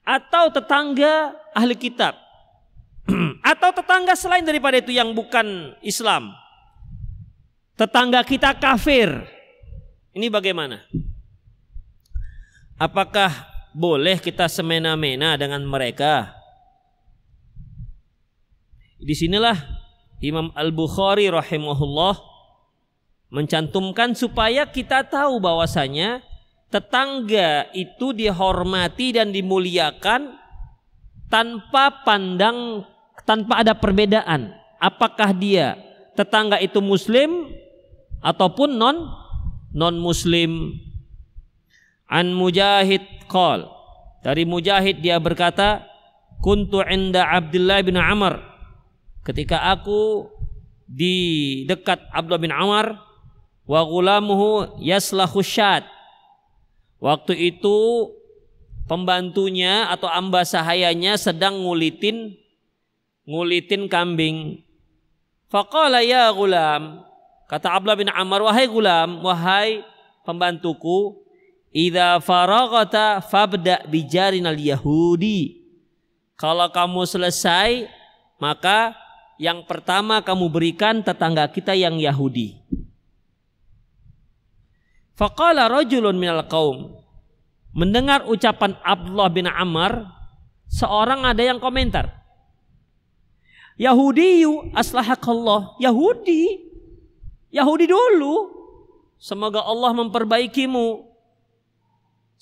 [0.08, 2.16] Atau tetangga ahli kitab?
[3.52, 6.32] Atau tetangga selain daripada itu yang bukan Islam?
[7.76, 9.12] Tetangga kita kafir.
[10.16, 10.80] Ini bagaimana?
[12.80, 13.36] Apakah
[13.76, 16.32] boleh kita semena-mena dengan mereka?
[18.96, 19.60] Di sinilah
[20.24, 22.31] Imam Al-Bukhari rahimahullah
[23.32, 26.20] mencantumkan supaya kita tahu bahwasanya
[26.68, 30.36] tetangga itu dihormati dan dimuliakan
[31.32, 32.84] tanpa pandang
[33.24, 34.52] tanpa ada perbedaan.
[34.78, 35.80] Apakah dia
[36.14, 37.56] tetangga itu muslim
[38.20, 39.08] ataupun non
[39.72, 40.76] non muslim
[42.12, 43.72] an mujahid qal.
[44.22, 45.88] Dari mujahid dia berkata
[46.44, 48.44] kuntu inda Abdullah bin Amr.
[49.24, 50.28] Ketika aku
[50.84, 51.16] di
[51.64, 53.11] dekat Abdullah bin Amr
[53.72, 55.88] wa ghulamuhu yaslahu syad.
[57.00, 58.12] Waktu itu
[58.92, 62.36] pembantunya atau amba sahayanya sedang ngulitin
[63.24, 64.68] ngulitin kambing.
[65.48, 67.04] Faqala ya gulam,
[67.48, 69.84] kata Abdullah bin Amr, wahai gulam, wahai
[70.28, 71.24] pembantuku,
[71.72, 75.64] idza faragata fabda bijarinal yahudi.
[76.40, 77.88] Kalau kamu selesai,
[78.42, 78.98] maka
[79.38, 82.58] yang pertama kamu berikan tetangga kita yang Yahudi.
[85.16, 86.98] Faqala rajulun minal qaum.
[87.72, 90.08] Mendengar ucapan Abdullah bin Ammar,
[90.68, 92.12] seorang ada yang komentar.
[93.80, 94.44] Yahudi
[94.76, 95.80] aslahakallah.
[95.80, 96.68] Yahudi.
[97.52, 98.52] Yahudi dulu.
[99.22, 101.08] Semoga Allah memperbaikimu.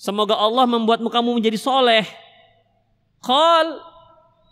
[0.00, 2.08] Semoga Allah membuatmu kamu menjadi soleh.
[3.20, 3.84] Qal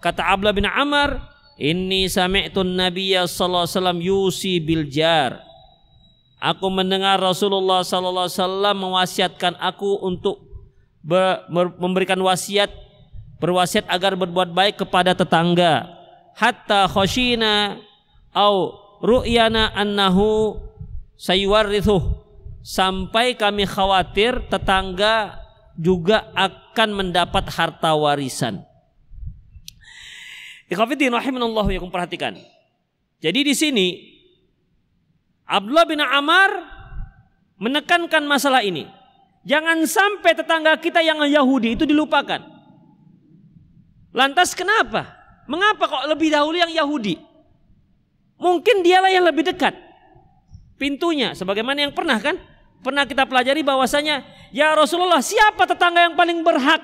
[0.04, 1.24] kata Abdullah bin Ammar,
[1.56, 5.47] "Inni sami'tun nabiyya sallallahu alaihi wasallam yusi bil jar."
[6.38, 10.38] Aku mendengar Rasulullah sallallahu alaihi wasallam mewasiatkan aku untuk
[11.02, 11.42] ber,
[11.82, 12.70] memberikan wasiat
[13.42, 15.86] berwasiat agar berbuat baik kepada tetangga
[16.38, 17.82] hatta khashina
[18.30, 18.70] au
[19.02, 20.58] ru'yana annahu
[21.18, 22.02] sayuwarithuh
[22.62, 25.42] sampai kami khawatir tetangga
[25.78, 28.62] juga akan mendapat harta warisan.
[30.68, 32.34] Ikhwatiddin rahimanallahu yakum perhatikan.
[33.18, 33.86] Jadi di sini
[35.48, 36.50] Abdullah bin Amar
[37.56, 38.84] menekankan masalah ini.
[39.48, 42.44] Jangan sampai tetangga kita yang Yahudi itu dilupakan.
[44.12, 45.08] Lantas kenapa?
[45.48, 47.16] Mengapa kok lebih dahulu yang Yahudi?
[48.36, 49.72] Mungkin dialah yang lebih dekat
[50.76, 52.36] pintunya sebagaimana yang pernah kan?
[52.84, 54.22] Pernah kita pelajari bahwasanya
[54.54, 56.78] ya Rasulullah siapa tetangga yang paling berhak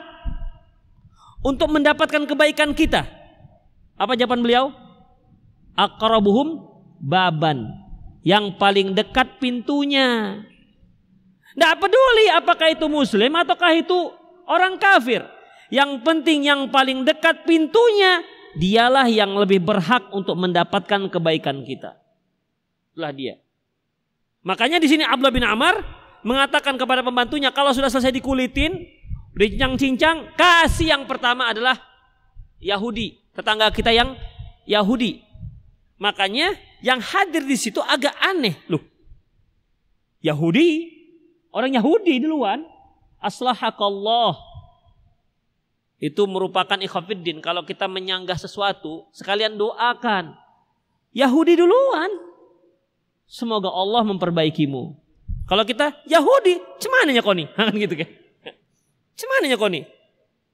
[1.44, 3.05] untuk mendapatkan kebaikan kita?
[3.94, 4.72] Apa jawaban beliau?
[5.77, 6.64] Aqrabuhum
[6.98, 7.84] baban.
[8.25, 10.41] Yang paling dekat pintunya.
[11.55, 14.11] Tidak peduli apakah itu muslim ataukah itu
[14.49, 15.23] orang kafir.
[15.69, 18.25] Yang penting yang paling dekat pintunya
[18.57, 22.01] dialah yang lebih berhak untuk mendapatkan kebaikan kita.
[22.95, 23.35] Itulah dia.
[24.45, 25.79] Makanya di sini Abdullah bin Amar
[26.25, 28.77] mengatakan kepada pembantunya kalau sudah selesai dikulitin,
[29.37, 31.77] dicincang-cincang, kasih yang pertama adalah
[32.63, 34.15] Yahudi tetangga kita yang
[34.65, 35.21] Yahudi.
[35.99, 38.85] Makanya yang hadir di situ agak aneh loh.
[40.20, 40.92] Yahudi,
[41.49, 42.68] orang Yahudi duluan,
[43.25, 44.37] aslahakallah.
[45.97, 47.40] Itu merupakan ikhafiddin.
[47.40, 50.37] Kalau kita menyanggah sesuatu, sekalian doakan.
[51.16, 52.12] Yahudi duluan.
[53.25, 55.01] Semoga Allah memperbaikimu.
[55.49, 57.49] Kalau kita Yahudi, cumananya kau nih?
[57.57, 58.09] Kan gitu kan.
[59.16, 59.88] Cumananya kau nih?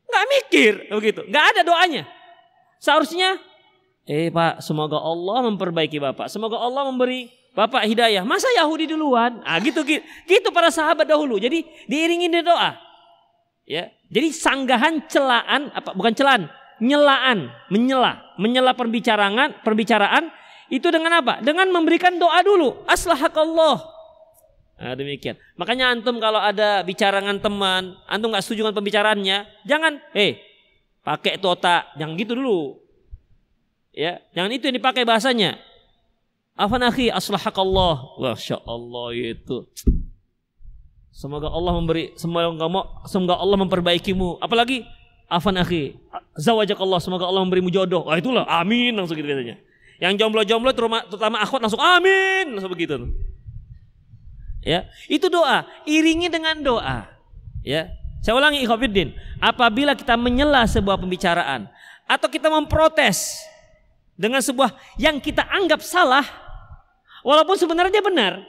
[0.07, 1.21] Nggak mikir begitu.
[1.27, 2.03] Nggak ada doanya.
[2.79, 3.39] Seharusnya,
[4.09, 6.29] eh Pak, semoga Allah memperbaiki Bapak.
[6.33, 8.23] Semoga Allah memberi Bapak hidayah.
[8.23, 9.43] Masa Yahudi duluan?
[9.43, 11.37] Ah gitu, gitu, gitu para sahabat dahulu.
[11.37, 12.71] Jadi diiringi dengan doa.
[13.67, 16.51] Ya, jadi sanggahan celaan apa bukan celaan,
[16.83, 20.27] nyelaan, menyela, menyela perbicaraan, perbicaraan
[20.71, 21.39] itu dengan apa?
[21.39, 22.83] Dengan memberikan doa dulu.
[22.91, 23.79] Aslahakallah.
[24.81, 25.39] Nah, demikian.
[25.55, 30.51] Makanya antum kalau ada bicarangan teman, antum nggak setuju dengan pembicaraannya, jangan, eh,
[31.01, 32.80] Pakai itu otak, jangan gitu dulu.
[33.91, 35.59] Ya, jangan itu yang dipakai bahasanya.
[36.55, 38.21] Afan akhi aslahakallah.
[38.21, 39.67] Masya Allah itu.
[41.11, 42.55] Semoga Allah memberi semoga
[43.11, 44.39] semoga Allah memperbaikimu.
[44.39, 44.87] Apalagi
[45.27, 45.99] afan akhi
[46.39, 48.07] zawajakallah semoga Allah memberimu jodoh.
[48.07, 49.59] Wah itulah amin langsung gitu biasanya.
[50.01, 51.05] Yang jomblo-jomblo terutama,
[51.45, 52.97] akhwat langsung amin langsung begitu.
[54.65, 57.05] Ya, itu doa, iringi dengan doa.
[57.61, 57.93] Ya.
[58.21, 61.73] Saya ulangi ikhwafiddin, apabila kita menyela sebuah pembicaraan
[62.05, 63.41] atau kita memprotes
[64.21, 66.29] dengan sebuah yang kita anggap salah,
[67.25, 68.45] walaupun sebenarnya benar,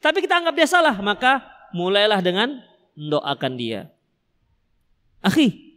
[0.00, 1.44] tapi kita anggap dia salah, maka
[1.76, 2.64] mulailah dengan
[2.96, 3.92] mendoakan dia.
[5.20, 5.76] Akhi,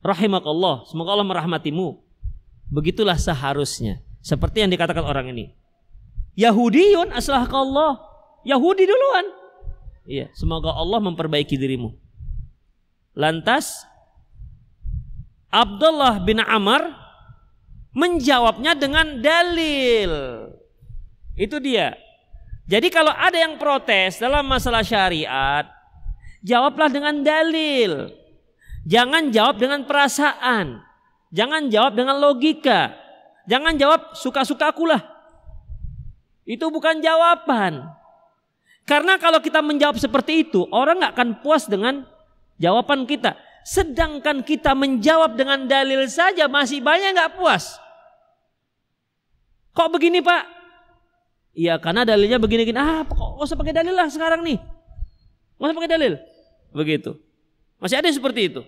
[0.00, 2.00] rahimakallah, semoga Allah merahmatimu.
[2.72, 4.00] Begitulah seharusnya.
[4.24, 5.54] Seperti yang dikatakan orang ini.
[6.40, 8.00] Yahudiyun aslahakallah.
[8.42, 9.26] Yahudi duluan.
[10.06, 11.94] Iya, semoga Allah memperbaiki dirimu.
[13.14, 13.86] Lantas
[15.48, 17.05] Abdullah bin Amr
[17.96, 20.12] menjawabnya dengan dalil.
[21.32, 21.96] Itu dia.
[22.68, 25.64] Jadi kalau ada yang protes dalam masalah syariat,
[26.44, 28.12] jawablah dengan dalil.
[28.84, 30.84] Jangan jawab dengan perasaan.
[31.32, 32.92] Jangan jawab dengan logika.
[33.48, 35.00] Jangan jawab suka-suka akulah.
[36.44, 37.82] Itu bukan jawaban.
[38.86, 42.06] Karena kalau kita menjawab seperti itu, orang nggak akan puas dengan
[42.56, 43.36] Jawaban kita.
[43.66, 47.76] Sedangkan kita menjawab dengan dalil saja masih banyak nggak puas.
[49.76, 50.42] Kok begini pak?
[51.52, 52.76] Iya karena dalilnya begini-gini.
[52.80, 54.56] Ah kok usah pakai dalil lah sekarang nih.
[55.60, 56.12] Nggak usah pakai dalil.
[56.72, 57.12] Begitu.
[57.76, 58.64] Masih ada seperti itu.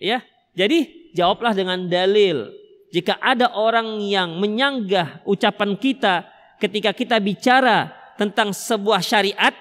[0.00, 0.24] Ya,
[0.56, 2.52] jadi jawablah dengan dalil.
[2.90, 6.24] Jika ada orang yang menyanggah ucapan kita
[6.56, 9.52] ketika kita bicara tentang sebuah syariat,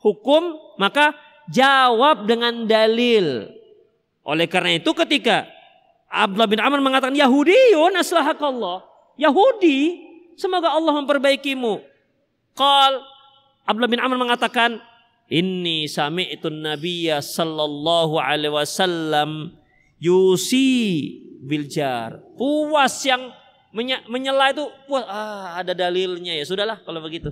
[0.00, 1.16] hukum, maka
[1.48, 3.48] jawab dengan dalil.
[4.24, 5.48] Oleh karena itu ketika
[6.12, 8.89] Abdullah bin Amr mengatakan Yahudiyun aslahakallah.
[9.20, 10.00] Yahudi,
[10.40, 11.84] semoga Allah memperbaikimu.
[12.56, 13.04] Qal
[13.68, 14.80] Abdullah bin Amr mengatakan,
[15.30, 19.54] Inni sami'tu nabiyya sallallahu alaihi wasallam
[20.02, 22.18] yusi biljar.
[22.34, 23.30] Puas yang
[24.10, 25.06] menyela itu puas.
[25.06, 26.42] Ah, ada dalilnya ya.
[26.42, 27.30] Sudahlah kalau begitu.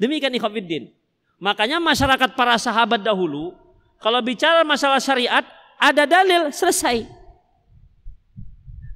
[0.00, 0.96] Demikian ikhwatiddin.
[1.36, 3.52] Makanya masyarakat para sahabat dahulu
[4.00, 5.44] kalau bicara masalah syariat
[5.76, 7.04] ada dalil selesai.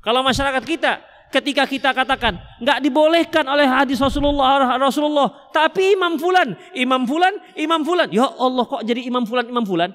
[0.01, 6.59] Kalau masyarakat kita ketika kita katakan nggak dibolehkan oleh hadis Rasulullah Rasulullah tapi Imam Fulan
[6.75, 9.95] Imam Fulan Imam Fulan ya Allah kok jadi Imam Fulan Imam Fulan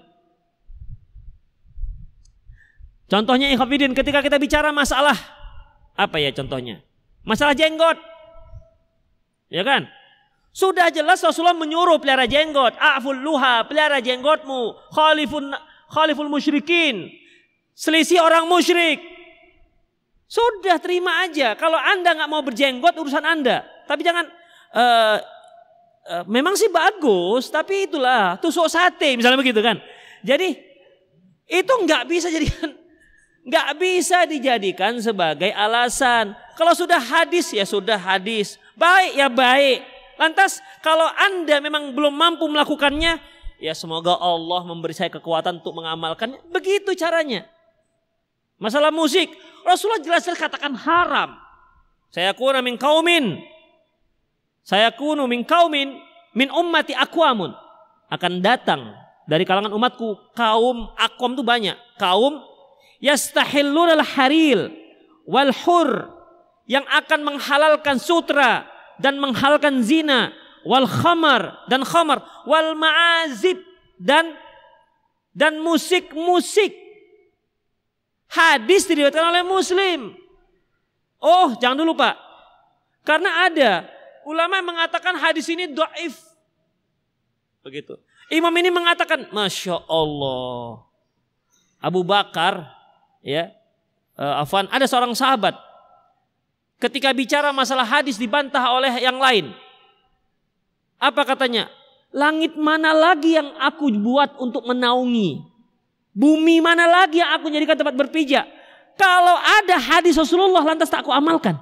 [3.06, 5.14] Contohnya ikhafidin ketika kita bicara masalah
[5.94, 6.82] apa ya contohnya
[7.26, 7.98] Masalah jenggot.
[9.50, 9.90] Ya kan?
[10.56, 12.78] Sudah jelas Rasulullah menyuruh pelihara jenggot.
[12.78, 14.78] A'ful luha, pelihara jenggotmu.
[14.94, 15.52] Khalifun
[15.90, 17.12] khaliful musyrikin.
[17.76, 19.02] Selisih orang musyrik.
[20.26, 21.54] Sudah terima aja.
[21.54, 23.62] Kalau anda nggak mau berjenggot urusan anda.
[23.86, 24.26] Tapi jangan
[24.74, 25.18] uh,
[26.10, 29.78] uh, memang sih bagus, tapi itulah tusuk sate misalnya begitu kan.
[30.26, 30.58] Jadi
[31.46, 32.74] itu nggak bisa jadikan
[33.50, 36.34] nggak bisa dijadikan sebagai alasan.
[36.58, 39.86] Kalau sudah hadis ya sudah hadis, baik ya baik.
[40.18, 43.20] Lantas kalau anda memang belum mampu melakukannya,
[43.62, 46.42] ya semoga Allah memberi saya kekuatan untuk mengamalkannya.
[46.50, 47.46] Begitu caranya.
[48.56, 49.36] Masalah musik,
[49.66, 51.42] Rasulullah jelas-jelas katakan haram.
[52.14, 53.42] Saya kuna min kaumin
[54.66, 56.02] saya kunu min kaumin
[56.34, 57.54] min ummati akwamun.
[58.10, 58.98] Akan datang
[59.30, 61.78] dari kalangan umatku kaum akwam itu banyak.
[62.02, 62.42] Kaum
[62.98, 64.74] yastahillun al-haril
[65.30, 66.10] wal hur
[66.66, 68.66] yang akan menghalalkan sutra
[68.98, 70.34] dan menghalalkan zina
[70.66, 73.62] wal khamar dan khamar wal ma'azib
[74.02, 74.34] dan
[75.38, 76.74] dan musik-musik.
[78.36, 80.12] Hadis diriwayatkan oleh Muslim.
[81.24, 82.20] Oh, jangan dulu Pak.
[83.08, 83.72] Karena ada
[84.26, 86.18] Ulama mengatakan hadis ini doif.
[87.62, 87.94] Begitu.
[88.34, 90.82] Imam ini mengatakan, Masya Allah.
[91.78, 92.66] Abu Bakar,
[93.22, 93.54] ya,
[94.18, 95.54] uh, Afan, ada seorang sahabat.
[96.82, 99.54] Ketika bicara masalah hadis dibantah oleh yang lain.
[100.98, 101.70] Apa katanya?
[102.10, 105.46] Langit mana lagi yang aku buat untuk menaungi?
[106.16, 108.48] Bumi mana lagi yang aku jadikan tempat berpijak?
[108.96, 111.60] Kalau ada hadis Rasulullah lantas tak aku amalkan.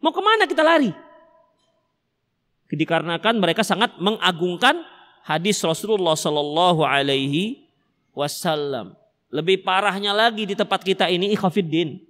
[0.00, 0.96] Mau ke mana kita lari?
[2.66, 4.82] dikarenakan mereka sangat mengagungkan
[5.22, 7.62] hadis Rasulullah Sallallahu Alaihi
[8.10, 8.98] Wasallam.
[9.30, 12.00] Lebih parahnya lagi di tempat kita ini ikhafiddin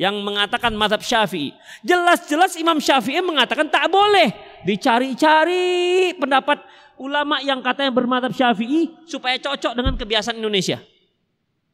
[0.00, 1.52] yang mengatakan madhab syafi'i.
[1.84, 4.32] Jelas-jelas Imam Syafi'i mengatakan tak boleh
[4.64, 6.64] dicari-cari pendapat
[7.00, 10.76] ulama yang katanya bermadhab syafi'i supaya cocok dengan kebiasaan Indonesia.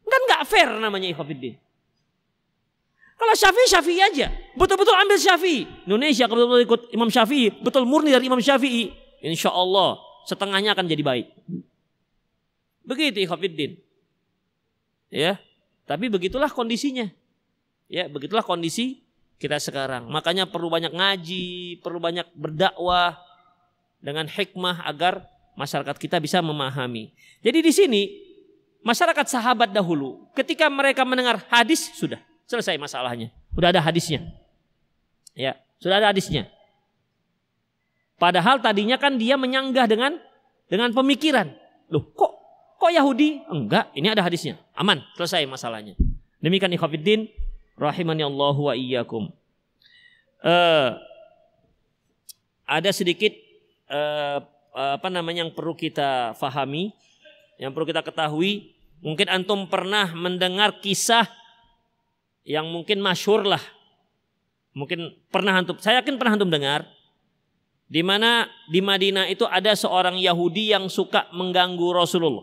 [0.06, 1.58] Kan nggak fair namanya ikhafiddin.
[3.16, 5.64] Kalau Syafi'i Syafi'i aja, betul-betul ambil Syafi'i.
[5.88, 8.92] Indonesia kalau betul-betul ikut Imam Syafi'i, betul murni dari Imam Syafi'i,
[9.24, 9.98] insya Allah
[10.28, 11.26] setengahnya akan jadi baik.
[12.86, 13.82] Begitu ikhwafiddin.
[15.10, 15.40] Ya,
[15.88, 17.08] tapi begitulah kondisinya.
[17.90, 19.02] Ya, begitulah kondisi
[19.42, 20.06] kita sekarang.
[20.12, 23.25] Makanya perlu banyak ngaji, perlu banyak berdakwah
[24.00, 25.24] dengan hikmah agar
[25.56, 27.12] masyarakat kita bisa memahami.
[27.40, 28.02] Jadi di sini
[28.84, 33.34] masyarakat sahabat dahulu ketika mereka mendengar hadis sudah Selesai masalahnya.
[33.50, 34.22] Sudah ada hadisnya.
[35.34, 36.46] Ya, sudah ada hadisnya.
[38.16, 40.16] Padahal tadinya kan dia menyanggah dengan
[40.70, 41.52] dengan pemikiran.
[41.90, 42.32] Loh, kok
[42.78, 43.44] kok Yahudi?
[43.50, 44.56] Enggak, ini ada hadisnya.
[44.78, 45.98] Aman, selesai masalahnya.
[46.38, 47.28] Demikian ikhwatiddin
[47.74, 49.34] rahimani Allah wa iyyakum.
[50.40, 50.94] Uh,
[52.62, 53.34] ada sedikit
[53.90, 54.38] uh,
[54.76, 56.92] apa namanya yang perlu kita fahami,
[57.56, 58.76] yang perlu kita ketahui.
[59.04, 61.28] Mungkin antum pernah mendengar kisah
[62.48, 63.60] yang mungkin masyur lah.
[64.76, 66.84] Mungkin pernah antum, saya yakin pernah antum dengar.
[67.86, 72.42] Di mana di Madinah itu ada seorang Yahudi yang suka mengganggu Rasulullah.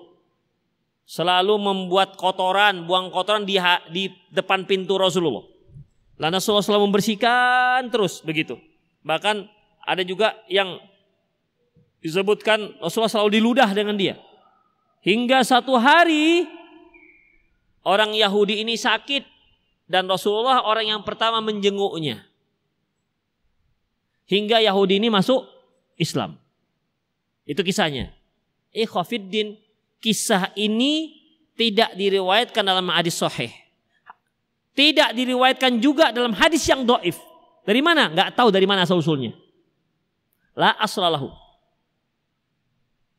[1.03, 3.59] Selalu membuat kotoran, buang kotoran di,
[3.91, 5.43] di depan pintu Rasulullah.
[6.15, 8.55] Lalu Rasulullah membersihkan terus begitu.
[9.03, 9.43] Bahkan
[9.83, 10.79] ada juga yang
[12.03, 14.19] disebutkan Rasulullah selalu diludah dengan dia.
[15.03, 16.43] Hingga satu hari
[17.87, 19.23] orang Yahudi ini sakit
[19.87, 22.27] dan Rasulullah orang yang pertama menjenguknya.
[24.27, 25.47] Hingga Yahudi ini masuk
[25.95, 26.39] Islam.
[27.43, 28.11] Itu kisahnya.
[28.71, 29.59] Ikhafiddin,
[29.99, 31.19] kisah ini
[31.53, 33.51] tidak diriwayatkan dalam hadis sahih.
[34.73, 37.19] Tidak diriwayatkan juga dalam hadis yang doif.
[37.63, 38.09] Dari mana?
[38.09, 39.37] Gak tahu dari mana asal usulnya.
[40.57, 41.42] La aslalahu.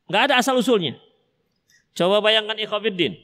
[0.08, 0.96] Gak ada asal usulnya.
[1.94, 3.16] Coba bayangkan ikhafiddin.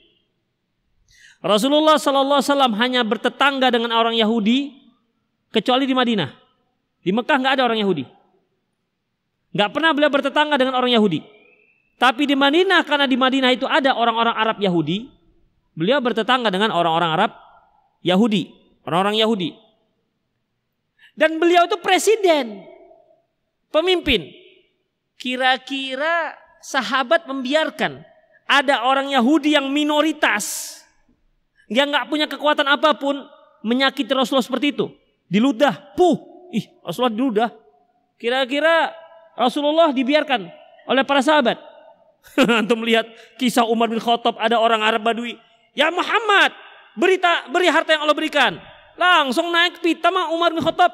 [1.41, 4.77] Rasulullah Sallallahu Alaihi Wasallam hanya bertetangga dengan orang Yahudi
[5.51, 6.31] kecuali di Madinah.
[7.01, 8.05] Di Mekah nggak ada orang Yahudi.
[9.57, 11.25] Nggak pernah beliau bertetangga dengan orang Yahudi.
[12.01, 15.09] Tapi di Madinah karena di Madinah itu ada orang-orang Arab Yahudi,
[15.77, 17.33] beliau bertetangga dengan orang-orang Arab
[18.01, 18.53] Yahudi,
[18.89, 19.51] orang-orang Yahudi.
[21.17, 22.65] Dan beliau itu presiden,
[23.69, 24.33] pemimpin.
[25.21, 28.05] Kira-kira sahabat membiarkan
[28.45, 30.77] ada orang Yahudi yang minoritas
[31.71, 33.23] yang nggak punya kekuatan apa pun
[33.63, 34.91] menyakiti Rasulullah seperti itu.
[35.31, 37.49] Diludah, puh, ih Rasulullah diludah.
[38.19, 38.91] Kira-kira
[39.39, 40.51] Rasulullah dibiarkan
[40.91, 41.57] oleh para sahabat.
[42.67, 43.09] Untuk melihat
[43.41, 45.39] kisah Umar bin Khattab ada orang Arab Badui.
[45.73, 46.53] Ya Muhammad,
[46.99, 48.59] berita beri harta yang Allah berikan.
[48.99, 50.93] Langsung naik pita mah Umar bin Khattab.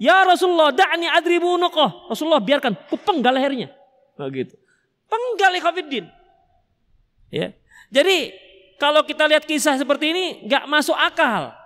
[0.00, 2.10] Ya Rasulullah, da'ni adribu nuqah.
[2.10, 3.70] Rasulullah biarkan, kupenggal lehernya.
[4.18, 4.54] Nah, gitu.
[5.08, 6.06] Penggal ikhwafiddin.
[7.32, 7.56] Ya.
[7.88, 8.32] Jadi
[8.76, 11.56] kalau kita lihat kisah seperti ini nggak masuk akal.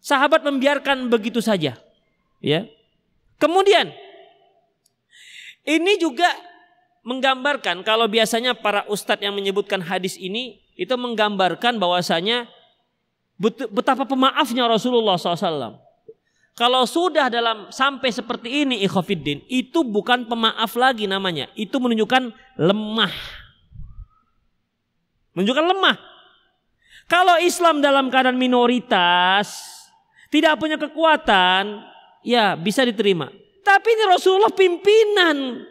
[0.00, 1.76] Sahabat membiarkan begitu saja.
[2.40, 2.60] Ya.
[3.38, 3.92] Kemudian
[5.68, 6.26] ini juga
[7.04, 12.48] menggambarkan kalau biasanya para ustadz yang menyebutkan hadis ini itu menggambarkan bahwasanya
[13.70, 15.87] betapa pemaafnya Rasulullah SAW.
[16.58, 21.46] Kalau sudah dalam sampai seperti ini ikhafiddin, itu bukan pemaaf lagi namanya.
[21.54, 23.14] Itu menunjukkan lemah.
[25.38, 25.96] Menunjukkan lemah.
[27.06, 29.54] Kalau Islam dalam keadaan minoritas,
[30.34, 31.78] tidak punya kekuatan,
[32.26, 33.30] ya bisa diterima.
[33.62, 35.62] Tapi ini Rasulullah pimpinan,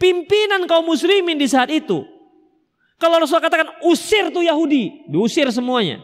[0.00, 2.00] pimpinan kaum muslimin di saat itu.
[2.96, 6.00] Kalau Rasulullah katakan usir tuh Yahudi, diusir semuanya.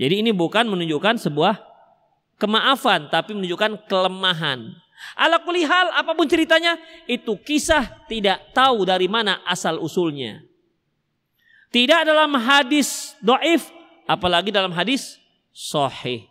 [0.00, 1.75] Jadi ini bukan menunjukkan sebuah
[2.36, 4.72] kemaafan tapi menunjukkan kelemahan.
[5.12, 10.40] Ala kulihal apa pun ceritanya itu kisah tidak tahu dari mana asal usulnya.
[11.68, 13.68] Tidak dalam hadis doif
[14.08, 15.20] apalagi dalam hadis
[15.52, 16.24] sahih.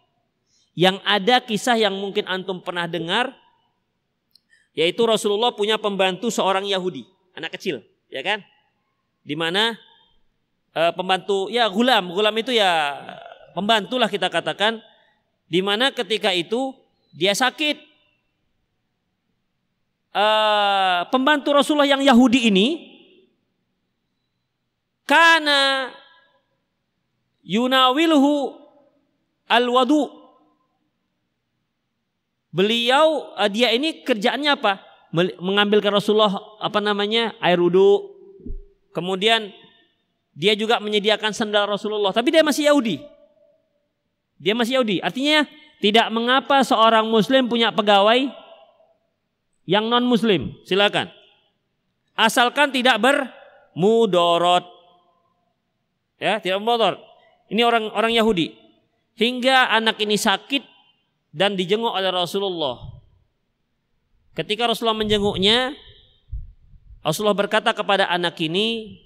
[0.73, 3.31] Yang ada kisah yang mungkin antum pernah dengar
[4.75, 7.79] yaitu Rasulullah punya pembantu seorang Yahudi, anak kecil,
[8.11, 8.43] ya kan?
[9.23, 9.79] Di mana
[10.75, 12.99] e, pembantu ya gulam, gulam itu ya
[13.55, 14.83] pembantulah kita katakan
[15.45, 16.73] di mana ketika itu
[17.13, 17.93] dia sakit.
[20.15, 22.67] Uh, pembantu Rasulullah yang Yahudi ini
[25.03, 25.91] karena
[27.43, 28.55] yunawilhu
[29.51, 30.07] al-wadu.
[32.55, 34.79] Beliau uh, dia ini kerjaannya apa?
[35.15, 37.35] Mengambilkan Rasulullah apa namanya?
[37.43, 38.15] air wudhu.
[38.95, 39.51] Kemudian
[40.35, 43.14] dia juga menyediakan sandal Rasulullah, tapi dia masih Yahudi.
[44.45, 45.01] Dia masih Yahudi.
[45.01, 45.49] Artinya
[45.81, 48.29] tidak mengapa seorang muslim punya pegawai
[49.65, 50.53] yang non muslim.
[50.69, 51.09] Silakan.
[52.13, 54.69] Asalkan tidak bermudorot.
[56.21, 57.01] Ya, tidak bermudorot.
[57.49, 58.53] Ini orang orang Yahudi.
[59.17, 60.61] Hingga anak ini sakit
[61.33, 62.95] dan dijenguk oleh Rasulullah.
[64.37, 65.73] Ketika Rasulullah menjenguknya,
[67.01, 68.99] Rasulullah berkata kepada anak ini,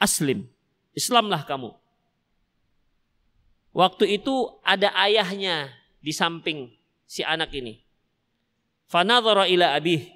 [0.00, 0.48] Aslim,
[0.96, 1.85] Islamlah kamu.
[3.76, 5.68] Waktu itu ada ayahnya
[6.00, 6.72] di samping
[7.04, 7.84] si anak ini.
[8.88, 10.08] Fanadhara ila abih.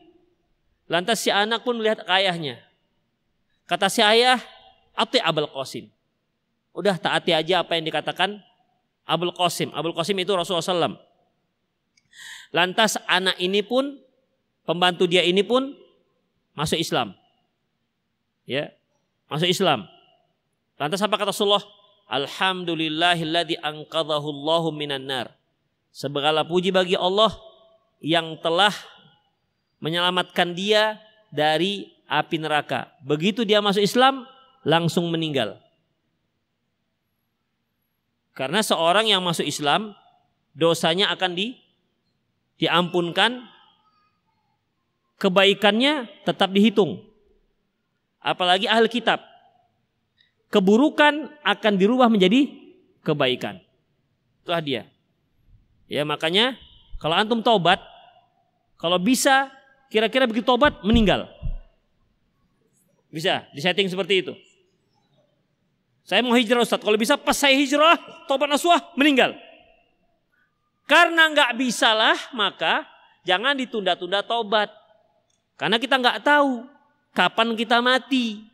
[0.88, 2.56] Lantas si anak pun melihat ayahnya.
[3.68, 4.40] Kata si ayah,
[4.96, 5.92] ati Abul Qasim.
[6.72, 8.40] Udah taati aja apa yang dikatakan
[9.04, 9.68] Abul Qasim.
[9.76, 10.96] Abul Qasim itu Rasulullah SAW.
[12.56, 14.00] Lantas anak ini pun,
[14.64, 15.76] pembantu dia ini pun
[16.56, 17.12] masuk Islam.
[18.48, 18.72] Ya,
[19.28, 19.84] masuk Islam.
[20.80, 21.62] Lantas apa kata Rasulullah?
[22.10, 25.30] Alhamdulillahilladzi anqadhahu Allahu minan nar.
[25.94, 27.30] Segala puji bagi Allah
[28.02, 28.74] yang telah
[29.78, 30.98] menyelamatkan dia
[31.30, 32.90] dari api neraka.
[33.06, 34.26] Begitu dia masuk Islam,
[34.66, 35.62] langsung meninggal.
[38.34, 39.94] Karena seorang yang masuk Islam,
[40.50, 41.54] dosanya akan di,
[42.58, 43.46] diampunkan,
[45.22, 47.06] kebaikannya tetap dihitung.
[48.18, 49.29] Apalagi ahli kitab
[50.50, 52.50] keburukan akan dirubah menjadi
[53.06, 53.62] kebaikan.
[54.42, 54.82] Itulah dia.
[55.86, 56.58] Ya makanya
[56.98, 57.80] kalau antum taubat,
[58.76, 59.48] kalau bisa
[59.88, 61.30] kira-kira begitu taubat meninggal.
[63.10, 64.34] Bisa disetting seperti itu.
[66.06, 67.94] Saya mau hijrah Ustaz, kalau bisa pas saya hijrah,
[68.26, 69.34] taubat nasuah, meninggal.
[70.90, 72.82] Karena nggak bisalah, maka
[73.22, 74.74] jangan ditunda-tunda taubat.
[75.54, 76.66] Karena kita nggak tahu
[77.14, 78.49] kapan kita mati.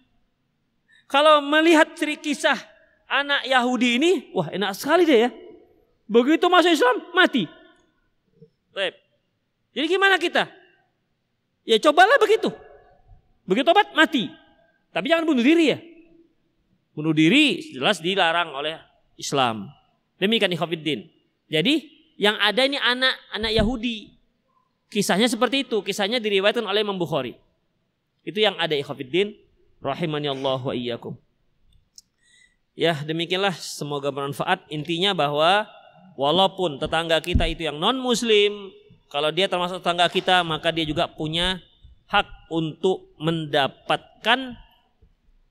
[1.06, 2.58] Kalau melihat cerita kisah
[3.06, 5.30] anak Yahudi ini, wah enak sekali deh ya.
[6.06, 7.46] Begitu masuk Islam, mati.
[8.74, 8.94] Baik.
[9.74, 10.50] Jadi gimana kita?
[11.66, 12.50] Ya cobalah begitu.
[13.46, 14.30] Begitu obat, mati.
[14.90, 15.78] Tapi jangan bunuh diri ya.
[16.94, 18.78] Bunuh diri jelas dilarang oleh
[19.18, 19.70] Islam.
[20.16, 21.06] Demikian ikhwafiddin.
[21.46, 21.74] Jadi
[22.16, 24.16] yang ada ini anak anak Yahudi.
[24.88, 25.84] Kisahnya seperti itu.
[25.84, 27.36] Kisahnya diriwayatkan oleh Imam Bukhari.
[28.24, 29.45] Itu yang ada ikhwafiddin
[29.86, 31.14] rahimani Allah wa iyyakum.
[32.76, 34.68] Ya, demikianlah semoga bermanfaat.
[34.68, 35.64] Intinya bahwa
[36.18, 38.68] walaupun tetangga kita itu yang non muslim,
[39.08, 41.62] kalau dia termasuk tetangga kita, maka dia juga punya
[42.10, 44.60] hak untuk mendapatkan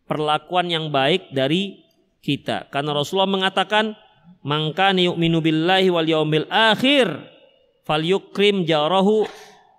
[0.05, 1.81] perlakuan yang baik dari
[2.21, 2.69] kita.
[2.69, 3.97] Karena Rasulullah mengatakan,
[4.45, 7.09] "Mangka yu'minu billahi wal yaumil akhir
[7.89, 9.25] falyukrim jarahu."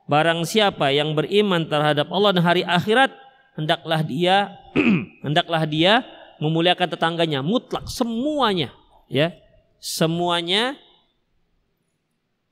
[0.07, 3.11] Barang siapa yang beriman terhadap Allah dan hari akhirat,
[3.57, 4.53] hendaklah dia
[5.27, 6.05] hendaklah dia
[6.39, 8.71] memuliakan tetangganya mutlak semuanya
[9.09, 9.33] ya
[9.81, 10.77] semuanya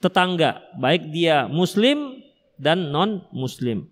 [0.04, 2.20] tetangga, baik dia muslim
[2.60, 3.88] dan non muslim.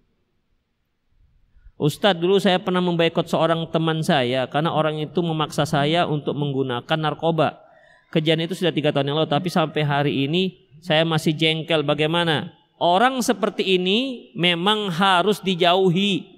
[1.80, 6.98] Ustadz dulu saya pernah membaikot seorang teman saya karena orang itu memaksa saya untuk menggunakan
[7.00, 7.64] narkoba.
[8.12, 11.80] Kejadian itu sudah tiga tahun yang lalu, tapi sampai hari ini saya masih jengkel.
[11.80, 12.52] Bagaimana?
[12.76, 16.28] Orang seperti ini memang harus dijauhi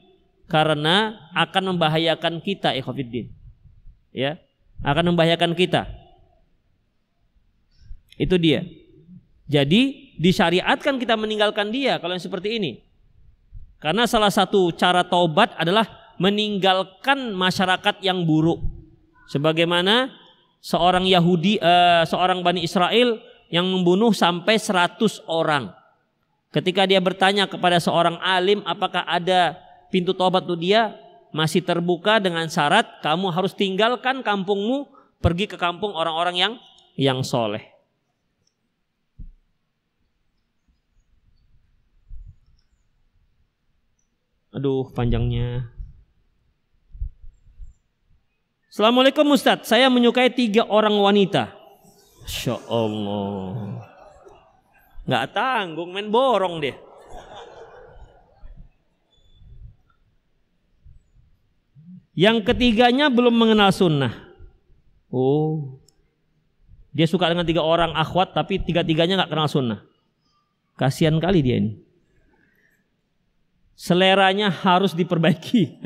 [0.46, 3.32] karena akan membahayakan kita, ikhwatiddin.
[4.14, 4.38] Ya,
[4.84, 5.88] akan membahayakan kita.
[8.14, 8.62] Itu dia.
[9.50, 12.72] Jadi disyariatkan kita meninggalkan dia kalau yang seperti ini.
[13.82, 15.84] Karena salah satu cara taubat adalah
[16.16, 18.62] meninggalkan masyarakat yang buruk.
[19.28, 20.14] Sebagaimana
[20.62, 23.20] seorang Yahudi, uh, seorang Bani Israel
[23.52, 24.96] yang membunuh sampai 100
[25.28, 25.68] orang.
[26.54, 29.58] Ketika dia bertanya kepada seorang alim apakah ada
[29.94, 30.98] pintu taubat untuk dia,
[31.30, 34.90] masih terbuka dengan syarat kamu harus tinggalkan kampungmu,
[35.22, 36.52] pergi ke kampung orang-orang yang
[36.98, 37.62] yang soleh.
[44.50, 45.70] Aduh panjangnya.
[48.74, 51.54] Assalamualaikum Ustadz, saya menyukai tiga orang wanita.
[52.26, 53.78] Masya Allah.
[55.06, 56.74] Nggak tanggung main borong deh.
[62.14, 64.14] Yang ketiganya belum mengenal sunnah.
[65.10, 65.78] Oh,
[66.94, 69.82] dia suka dengan tiga orang akhwat tapi tiga-tiganya nggak kenal sunnah.
[70.78, 71.84] Kasihan kali dia ini
[73.74, 75.82] seleranya harus diperbaiki.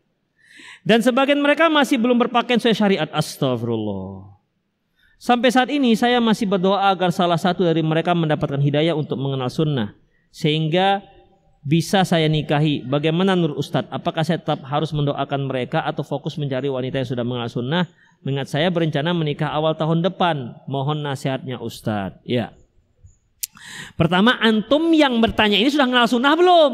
[0.88, 3.08] Dan sebagian mereka masih belum berpakaian sesuai syariat.
[3.10, 4.34] Astagfirullah.
[5.16, 9.46] Sampai saat ini saya masih berdoa agar salah satu dari mereka mendapatkan hidayah untuk mengenal
[9.46, 9.94] sunnah.
[10.34, 10.98] Sehingga
[11.62, 12.82] bisa saya nikahi.
[12.82, 13.88] Bagaimana Nur Ustadz?
[13.88, 17.84] Apakah saya tetap harus mendoakan mereka atau fokus mencari wanita yang sudah mengenal sunnah?
[18.22, 20.58] Mengingat saya berencana menikah awal tahun depan.
[20.66, 22.22] Mohon nasihatnya Ustadz.
[22.26, 22.54] Ya.
[23.94, 26.72] Pertama, antum yang bertanya ini sudah mengenal sunnah belum?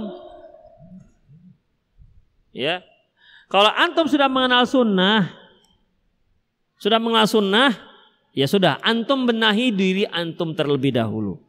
[2.56, 2.80] Ya.
[3.48, 5.32] Kalau antum sudah mengenal sunnah,
[6.76, 7.72] sudah mengenal sunnah,
[8.36, 11.40] ya sudah, antum benahi diri antum terlebih dahulu.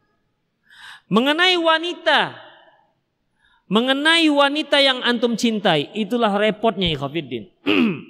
[1.12, 2.49] Mengenai wanita,
[3.70, 7.46] mengenai wanita yang antum cintai, itulah repotnya ikhwafiddin.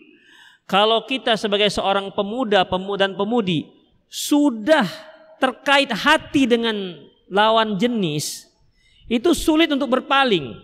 [0.73, 3.69] Kalau kita sebagai seorang pemuda, pemuda dan pemudi
[4.09, 4.89] sudah
[5.37, 6.97] terkait hati dengan
[7.29, 8.49] lawan jenis,
[9.05, 10.57] itu sulit untuk berpaling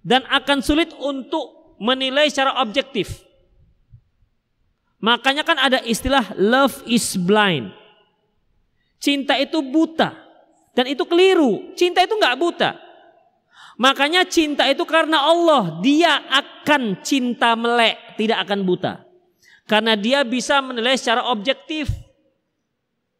[0.00, 3.20] dan akan sulit untuk menilai secara objektif.
[4.98, 7.70] Makanya kan ada istilah love is blind.
[8.98, 10.10] Cinta itu buta
[10.74, 11.74] dan itu keliru.
[11.78, 12.87] Cinta itu nggak buta.
[13.78, 19.06] Makanya cinta itu karena Allah dia akan cinta melek, tidak akan buta.
[19.70, 21.86] Karena dia bisa menilai secara objektif.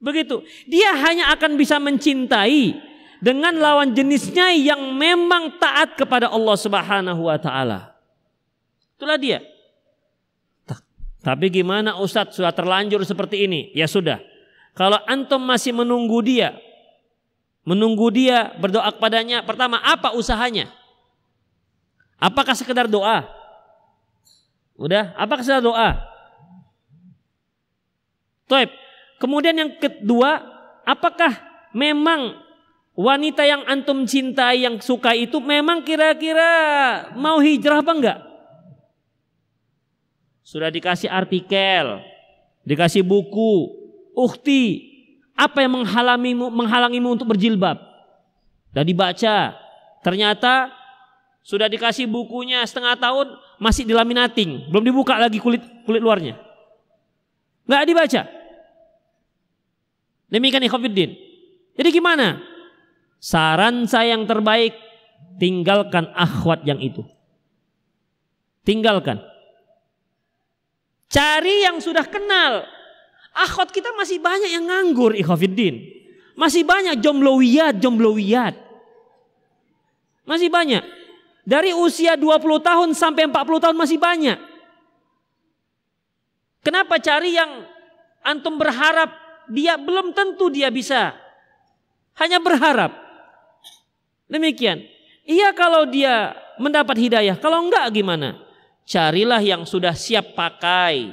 [0.02, 0.42] Begitu.
[0.66, 2.74] Dia hanya akan bisa mencintai
[3.22, 7.94] dengan lawan jenisnya yang memang taat kepada Allah Subhanahu wa taala.
[8.98, 9.38] Itulah dia.
[11.22, 13.70] Tapi gimana Ustadz sudah terlanjur seperti ini?
[13.74, 14.22] Ya sudah.
[14.74, 16.54] Kalau antum masih menunggu dia,
[17.68, 20.72] menunggu dia berdoa kepadanya, pertama apa usahanya?
[22.16, 23.28] Apakah sekedar doa?
[24.80, 26.00] Udah, apakah sekedar doa?
[28.48, 28.72] Toib.
[29.20, 30.40] Kemudian yang kedua,
[30.88, 31.36] apakah
[31.76, 32.40] memang
[32.96, 36.48] wanita yang antum cintai yang suka itu memang kira-kira
[37.20, 38.18] mau hijrah apa enggak?
[40.40, 42.00] Sudah dikasih artikel,
[42.64, 43.68] dikasih buku,
[44.16, 44.87] ukti,
[45.38, 47.78] apa yang menghalangimu, menghalangimu untuk berjilbab?
[48.74, 49.54] Dan dibaca,
[50.02, 50.74] ternyata
[51.46, 56.34] sudah dikasih bukunya setengah tahun masih dilaminating, belum dibuka lagi kulit kulit luarnya.
[57.70, 58.22] Nggak dibaca.
[60.28, 61.10] Demikian ikhwafiddin.
[61.78, 62.42] Jadi gimana?
[63.22, 64.76] Saran saya yang terbaik,
[65.38, 67.06] tinggalkan akhwat yang itu.
[68.66, 69.22] Tinggalkan.
[71.08, 72.68] Cari yang sudah kenal.
[73.38, 75.78] Akhwat kita masih banyak yang nganggur ikhafiddin.
[76.34, 78.54] Masih banyak jomblowiyat, jomblowiyat.
[80.26, 80.82] Masih banyak.
[81.46, 84.38] Dari usia 20 tahun sampai 40 tahun masih banyak.
[86.66, 87.64] Kenapa cari yang
[88.26, 89.14] antum berharap
[89.48, 91.14] dia belum tentu dia bisa.
[92.18, 92.92] Hanya berharap.
[94.26, 94.82] Demikian.
[95.24, 97.38] Iya kalau dia mendapat hidayah.
[97.38, 98.48] Kalau enggak gimana?
[98.88, 101.12] carilah yang sudah siap pakai.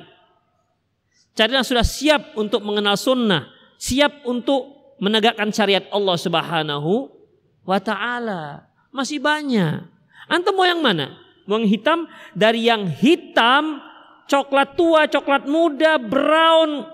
[1.35, 7.11] Carilah yang sudah siap untuk mengenal sunnah, siap untuk menegakkan syariat Allah Subhanahu
[7.67, 8.71] wa taala.
[8.95, 9.83] Masih banyak.
[10.31, 11.19] Antum mau yang mana?
[11.43, 13.83] Mau yang hitam dari yang hitam,
[14.31, 16.87] coklat tua, coklat muda, brown,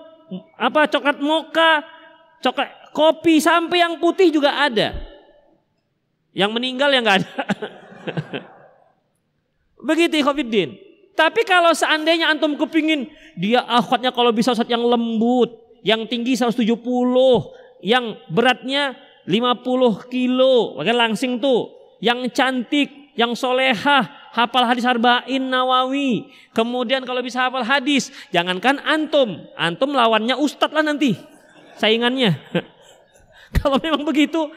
[0.58, 1.86] apa coklat moka,
[2.42, 4.92] coklat Kopi sampai yang putih juga ada.
[6.36, 7.32] Yang meninggal yang nggak ada.
[9.88, 10.76] Begitu Khofiddin.
[11.12, 15.52] Tapi kalau seandainya antum kepingin dia akhwatnya kalau bisa saat yang lembut,
[15.84, 16.64] yang tinggi 170,
[17.84, 18.96] yang beratnya
[19.26, 21.70] 50 kilo, bahkan langsing tuh,
[22.02, 26.32] yang cantik, yang solehah, hafal hadis arba'in nawawi.
[26.56, 31.14] Kemudian kalau bisa hafal hadis, jangankan antum, antum lawannya ustadz lah nanti,
[31.76, 32.34] saingannya.
[33.60, 34.48] Kalau memang begitu,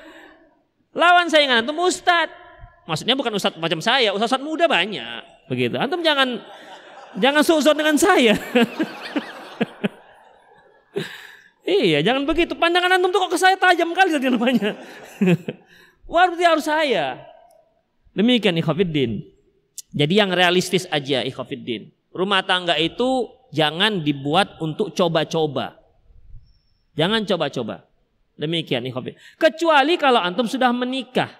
[0.96, 2.32] lawan saingan antum ustad.
[2.88, 5.35] Maksudnya bukan ustad macam saya, ustad, -ustad muda banyak.
[5.46, 5.78] Begitu.
[5.78, 6.42] Antum jangan
[7.18, 8.34] jangan suzon dengan saya.
[11.66, 12.58] iya, jangan begitu.
[12.58, 14.76] Pandangan antum tuh kok ke saya tajam kali tadi namanya.
[16.12, 17.20] Wah, berarti harus saya.
[18.14, 19.26] Demikian ikhwafiddin.
[19.96, 21.92] Jadi yang realistis aja ikhwafiddin.
[22.16, 25.76] Rumah tangga itu jangan dibuat untuk coba-coba.
[26.96, 27.84] Jangan coba-coba.
[28.36, 29.16] Demikian ikhwafid.
[29.40, 31.32] Kecuali kalau antum sudah menikah.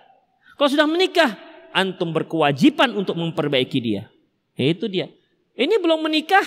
[0.56, 1.36] Kalau sudah menikah,
[1.76, 4.08] antum berkewajiban untuk memperbaiki dia.
[4.56, 5.12] Itu dia.
[5.60, 6.44] Ini belum menikah,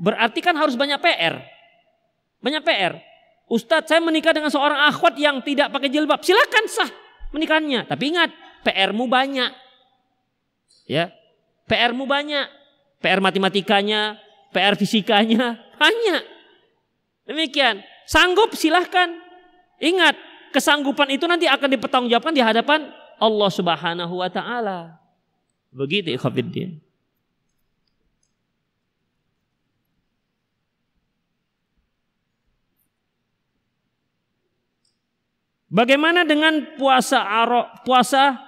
[0.00, 1.44] berarti kan harus banyak PR.
[2.40, 2.96] Banyak PR.
[3.44, 6.24] Ustadz saya menikah dengan seorang akhwat yang tidak pakai jilbab.
[6.24, 6.88] Silakan sah
[7.36, 7.84] menikahnya.
[7.84, 8.32] Tapi ingat,
[8.64, 9.52] PR-mu banyak.
[10.88, 11.12] Ya,
[11.68, 12.48] PR-mu banyak.
[13.04, 14.16] PR matematikanya,
[14.48, 16.24] PR fisikanya, banyak.
[17.28, 17.84] Demikian.
[18.08, 19.12] Sanggup silahkan.
[19.76, 20.16] Ingat,
[20.56, 22.88] kesanggupan itu nanti akan dipertanggungjawabkan di hadapan
[23.24, 25.00] Allah Subhanahu wa taala.
[25.72, 26.84] Begitu ikhwatiddin.
[35.74, 38.38] Bagaimana dengan puasa Aro, puasa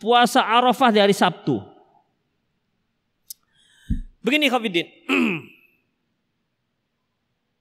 [0.00, 1.60] puasa Arafah di hari Sabtu?
[4.24, 4.88] Begini Khafidin.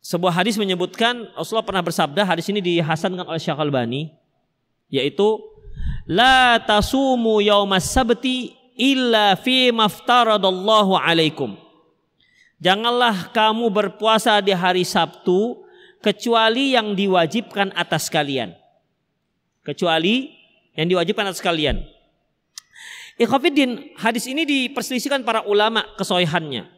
[0.07, 4.07] Sebuah hadis menyebutkan Rasulullah pernah bersabda, hadis ini dihasankan oleh Syekh Al-Bani,
[4.88, 5.35] yaitu
[6.07, 11.57] la tasumu yaumas sabti illa fi maftaradallahu alaikum.
[12.57, 15.61] Janganlah kamu berpuasa di hari Sabtu
[16.01, 18.57] kecuali yang diwajibkan atas kalian.
[19.61, 20.34] Kecuali
[20.73, 21.86] yang diwajibkan atas kalian.
[23.17, 26.69] Ikhwafiddin, hadis ini diperselisihkan para ulama kesohihannya.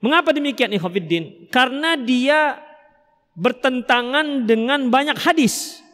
[0.00, 1.48] Mengapa demikian ikhwafiddin?
[1.48, 2.60] Karena dia
[3.36, 5.84] bertentangan dengan banyak hadis.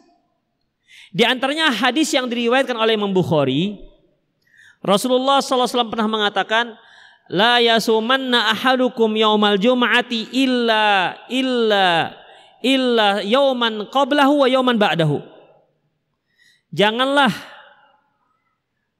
[1.13, 3.77] Di antaranya hadis yang diriwayatkan oleh Imam Bukhari,
[4.81, 6.73] Rasulullah SAW pernah mengatakan,
[7.29, 12.17] La yasumanna ahadukum yaumal jum'ati illa illa
[12.59, 15.23] illa yauman qablahu wa yauman ba'dahu.
[16.73, 17.31] Janganlah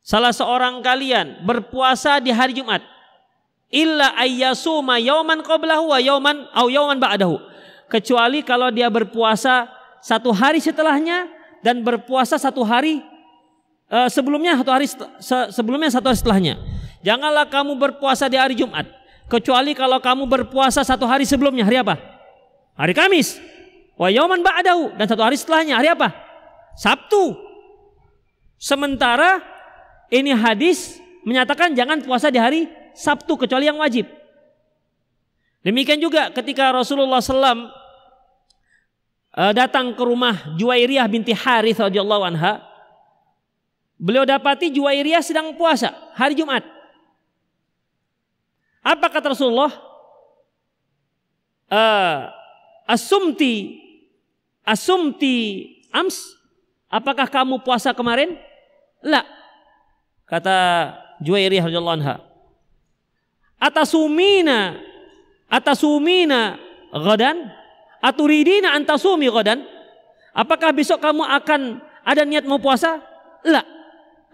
[0.05, 2.85] salah seorang kalian berpuasa di hari Jumat
[3.73, 7.41] illa ayyasuma yauman qablahu wa yauman au yauman ba'dahu.
[7.89, 9.67] Kecuali kalau dia berpuasa
[9.99, 12.99] satu hari setelahnya dan berpuasa satu hari
[13.87, 16.55] uh, sebelumnya satu hari se sebelumnya satu hari setelahnya.
[17.03, 18.87] Janganlah kamu berpuasa di hari Jumat
[19.31, 21.97] kecuali kalau kamu berpuasa satu hari sebelumnya hari apa?
[22.75, 23.39] Hari Kamis.
[23.95, 26.11] Wa yauman ba'dahu dan satu hari setelahnya hari apa?
[26.75, 27.37] Sabtu.
[28.59, 29.43] Sementara
[30.11, 32.61] ini hadis menyatakan jangan puasa di hari
[32.95, 34.07] Sabtu kecuali yang wajib.
[35.63, 37.82] Demikian juga ketika Rasulullah SAW
[39.33, 42.61] datang ke rumah Juwairiyah binti Harith radhiyallahu anha,
[43.97, 46.61] beliau dapati Juwairiyah sedang puasa hari Jumat.
[48.83, 49.73] Apa kata Rasulullah?
[51.73, 52.29] Uh,
[52.85, 53.81] asumti
[54.61, 56.37] asumti ams
[56.91, 58.37] apakah kamu puasa kemarin?
[59.01, 59.25] La.
[60.29, 62.33] Kata Juwairiyah radhiyallahu anha
[63.63, 64.75] atasumina
[65.47, 66.59] atasumina
[66.91, 67.47] gadan
[68.03, 69.63] aturidina antasumi gadan
[70.35, 72.99] apakah besok kamu akan ada niat mau puasa?
[73.47, 73.63] La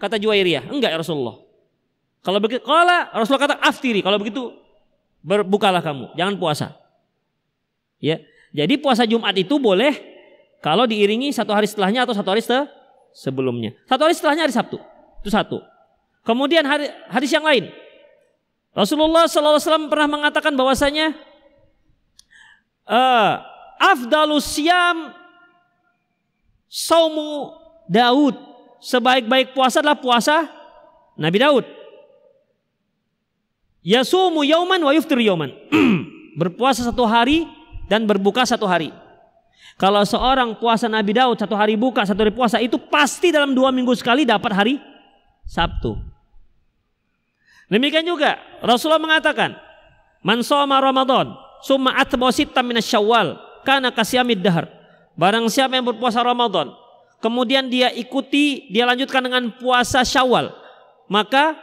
[0.02, 0.66] kata Juwairiyah.
[0.66, 1.38] Enggak ya Rasulullah.
[2.20, 4.02] Kalau begitu kalau Rasulullah kata aftiri.
[4.02, 4.50] Kalau begitu
[5.22, 6.16] berbukalah kamu.
[6.18, 6.66] Jangan puasa.
[8.02, 8.18] Ya.
[8.50, 9.94] Jadi puasa Jumat itu boleh
[10.58, 12.42] kalau diiringi satu hari setelahnya atau satu hari
[13.14, 13.76] sebelumnya.
[13.86, 14.82] Satu hari setelahnya hari Sabtu.
[15.22, 15.62] Itu satu.
[16.26, 17.70] Kemudian hari hadis yang lain.
[18.70, 21.10] Rasulullah SAW pernah mengatakan bahwasanya
[22.86, 23.42] uh,
[23.80, 25.16] afdalus siam
[26.68, 27.56] saumu
[27.88, 28.36] Daud
[28.84, 30.46] sebaik-baik puasa adalah puasa
[31.16, 31.64] Nabi Daud.
[33.80, 35.50] Yasumu yauman wa yuftir yauman.
[36.40, 37.48] Berpuasa satu hari
[37.88, 38.92] dan berbuka satu hari.
[39.80, 43.72] Kalau seorang puasa Nabi Daud satu hari buka satu hari puasa itu pasti dalam dua
[43.72, 44.74] minggu sekali dapat hari
[45.48, 45.96] Sabtu.
[47.72, 49.56] Demikian juga Rasulullah mengatakan,
[50.20, 51.32] "Man shoma Ramadan,
[51.64, 54.68] summa atba sittan syawal, kana kasyamid dahar.
[55.18, 56.72] Barang siapa yang berpuasa Ramadan,
[57.20, 60.48] kemudian dia ikuti, dia lanjutkan dengan puasa Syawal,
[61.10, 61.58] maka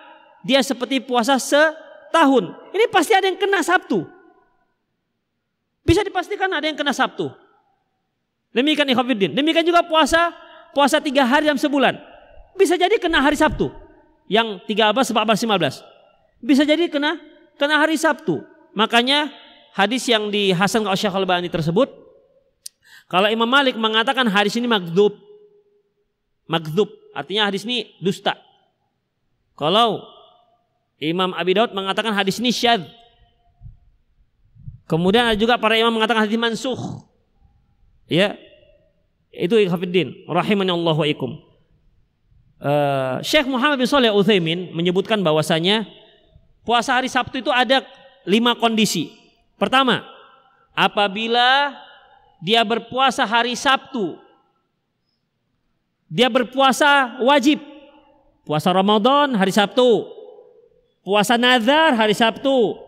[0.45, 2.53] dia seperti puasa setahun.
[2.71, 4.05] Ini pasti ada yang kena Sabtu.
[5.87, 7.31] Bisa dipastikan ada yang kena Sabtu.
[8.51, 9.31] Demikian ikhwafiddin.
[9.33, 10.35] Demikian juga puasa
[10.75, 11.95] puasa tiga hari dalam sebulan.
[12.59, 13.71] Bisa jadi kena hari Sabtu.
[14.27, 16.43] Yang 13, 14, 15.
[16.43, 17.15] Bisa jadi kena
[17.55, 18.43] kena hari Sabtu.
[18.75, 19.31] Makanya
[19.73, 21.89] hadis yang di Hasan al Syekh Al-Bani tersebut
[23.07, 25.15] kalau Imam Malik mengatakan hadis ini magdub
[26.47, 28.37] magdub artinya hadis ini dusta.
[29.57, 30.05] Kalau
[31.01, 32.85] Imam Abi Daud mengatakan hadis ini syad.
[34.87, 37.03] Kemudian ada juga para imam mengatakan hadis mansuh.
[38.07, 38.39] Ya.
[39.33, 41.37] Itu ikhafidin rahimani Allah wa ikum.
[42.57, 45.85] Uh, Syekh Muhammad bin Saleh Utsaimin menyebutkan bahwasanya
[46.65, 47.85] puasa hari Sabtu itu ada
[48.25, 49.13] lima kondisi.
[49.57, 50.05] Pertama,
[50.77, 51.73] apabila
[52.37, 54.21] dia berpuasa hari Sabtu,
[56.07, 57.59] dia berpuasa wajib.
[58.47, 60.07] Puasa Ramadan hari Sabtu.
[61.03, 62.79] Puasa nazar hari Sabtu.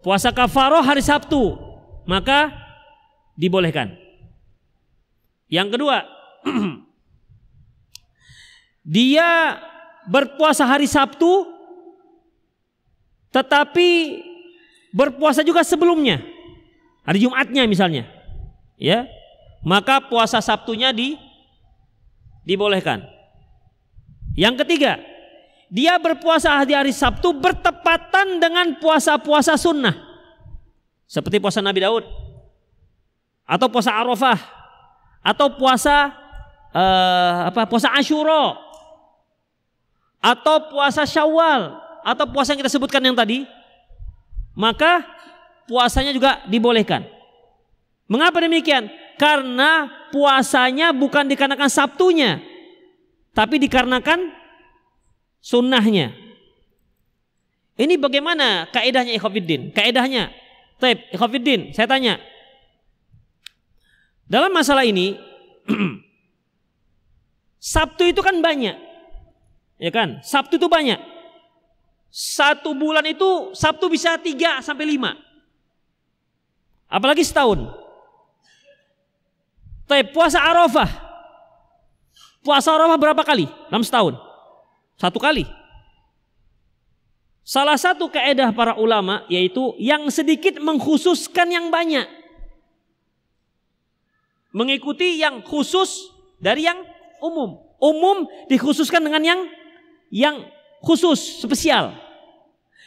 [0.00, 1.60] Puasa kafaroh hari Sabtu.
[2.08, 2.54] Maka
[3.36, 3.92] dibolehkan.
[5.50, 5.96] Yang kedua,
[8.96, 9.60] dia
[10.08, 11.52] berpuasa hari Sabtu
[13.34, 13.90] tetapi
[14.94, 16.22] berpuasa juga sebelumnya.
[17.02, 18.06] Hari Jumatnya misalnya.
[18.78, 19.10] Ya.
[19.66, 21.18] Maka puasa Sabtunya di
[22.46, 23.02] dibolehkan.
[24.38, 25.02] Yang ketiga,
[25.66, 29.98] dia berpuasa di hari Sabtu bertepatan dengan puasa-puasa sunnah.
[31.10, 32.04] Seperti puasa Nabi Daud.
[33.44, 34.38] Atau puasa Arafah.
[35.24, 36.12] Atau puasa
[36.70, 38.60] uh, apa puasa Ashura.
[40.22, 43.48] Atau puasa Syawal atau puasa yang kita sebutkan yang tadi,
[44.54, 45.02] maka
[45.66, 47.04] puasanya juga dibolehkan.
[48.06, 48.90] Mengapa demikian?
[49.18, 52.42] Karena puasanya bukan dikarenakan Sabtunya,
[53.34, 54.30] tapi dikarenakan
[55.38, 56.14] sunnahnya.
[57.74, 59.74] Ini bagaimana kaedahnya ikhwafiddin?
[59.74, 60.30] Kaedahnya,
[60.78, 62.22] Taib, ikhwafiddin, saya tanya.
[64.30, 65.18] Dalam masalah ini,
[67.74, 68.76] Sabtu itu kan banyak.
[69.80, 70.22] Ya kan?
[70.22, 71.13] Sabtu itu banyak.
[72.14, 75.18] Satu bulan itu Sabtu bisa tiga sampai lima.
[76.86, 77.66] Apalagi setahun.
[79.90, 80.86] Tapi puasa Arafah.
[82.38, 84.14] Puasa Arafah berapa kali dalam setahun?
[84.94, 85.42] Satu kali.
[87.42, 92.06] Salah satu keedah para ulama yaitu yang sedikit mengkhususkan yang banyak.
[94.54, 96.78] Mengikuti yang khusus dari yang
[97.18, 97.58] umum.
[97.82, 99.40] Umum dikhususkan dengan yang
[100.14, 100.36] yang
[100.78, 102.03] khusus, spesial.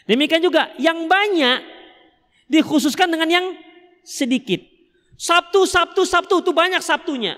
[0.08, 1.60] Demikian juga yang banyak
[2.47, 3.45] dikhususkan dengan yang
[4.08, 4.64] sedikit.
[5.20, 7.36] Sabtu, Sabtu, Sabtu itu banyak Sabtunya.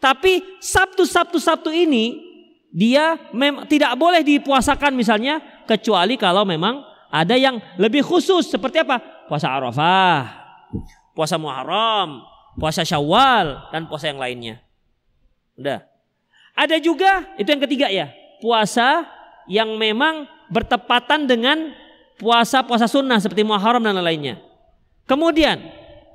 [0.00, 2.32] Tapi Sabtu, Sabtu, Sabtu ini
[2.72, 6.80] dia mem tidak boleh dipuasakan misalnya kecuali kalau memang
[7.12, 8.98] ada yang lebih khusus seperti apa?
[9.28, 10.20] Puasa Arafah,
[11.12, 12.24] puasa Muharram,
[12.56, 14.64] puasa Syawal dan puasa yang lainnya.
[15.60, 15.84] Udah.
[16.56, 18.08] Ada juga itu yang ketiga ya,
[18.40, 19.04] puasa
[19.44, 21.72] yang memang bertepatan dengan
[22.22, 24.38] puasa-puasa sunnah seperti Muharram dan lainnya.
[25.10, 25.58] Kemudian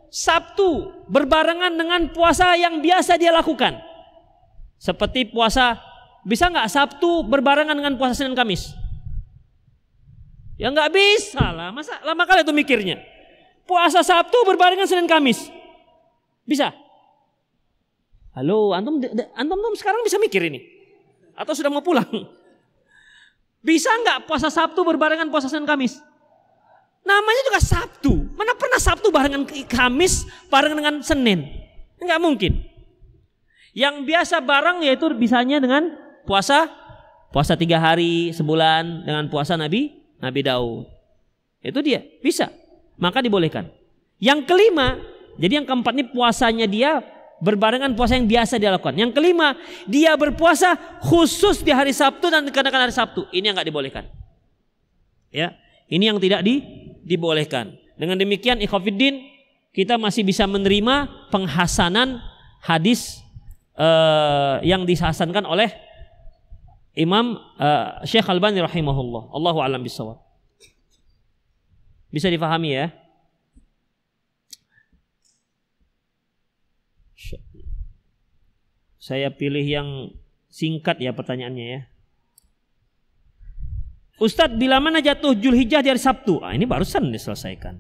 [0.08, 3.76] Sabtu berbarengan dengan puasa yang biasa dia lakukan.
[4.80, 5.76] Seperti puasa
[6.24, 8.72] bisa nggak Sabtu berbarengan dengan puasa Senin Kamis?
[10.56, 13.04] Ya nggak bisa lah, masa lama kali itu mikirnya.
[13.68, 15.52] Puasa Sabtu berbarengan Senin Kamis.
[16.48, 16.72] Bisa?
[18.32, 19.04] Halo, antum
[19.36, 20.64] antum, antum sekarang bisa mikir ini?
[21.36, 22.08] Atau sudah mau pulang?
[23.68, 26.00] Bisa nggak puasa Sabtu berbarengan puasa Senin Kamis?
[27.04, 28.14] Namanya juga Sabtu.
[28.40, 31.44] Mana pernah Sabtu barengan Kamis barengan dengan Senin?
[32.00, 32.64] Enggak mungkin.
[33.76, 35.92] Yang biasa bareng yaitu bisanya dengan
[36.24, 36.72] puasa
[37.36, 40.88] puasa tiga hari sebulan dengan puasa Nabi Nabi Daud.
[41.60, 42.48] Itu dia bisa.
[42.96, 43.68] Maka dibolehkan.
[44.18, 44.96] Yang kelima,
[45.36, 47.04] jadi yang keempat ini puasanya dia
[47.38, 48.98] berbarengan puasa yang biasa dia lakukan.
[48.98, 50.76] Yang kelima, dia berpuasa
[51.06, 53.30] khusus di hari Sabtu dan dikarenakan hari Sabtu.
[53.30, 54.04] Ini yang nggak dibolehkan.
[55.30, 55.54] Ya,
[55.92, 56.64] ini yang tidak di,
[57.06, 57.78] dibolehkan.
[57.98, 59.22] Dengan demikian, ikhafidin
[59.74, 62.18] kita masih bisa menerima penghasanan
[62.66, 63.22] hadis
[63.78, 65.70] uh, yang dihasankan oleh
[66.98, 69.30] Imam uh, Syekh Al-Bani rahimahullah.
[69.30, 70.18] Allahu alam bisawab.
[72.10, 72.90] Bisa difahami ya?
[78.98, 80.14] Saya pilih yang
[80.48, 81.82] singkat ya pertanyaannya ya.
[84.18, 86.42] Ustadz, bila mana jatuh Julhijjah di hari Sabtu?
[86.42, 87.78] Ah, ini barusan diselesaikan.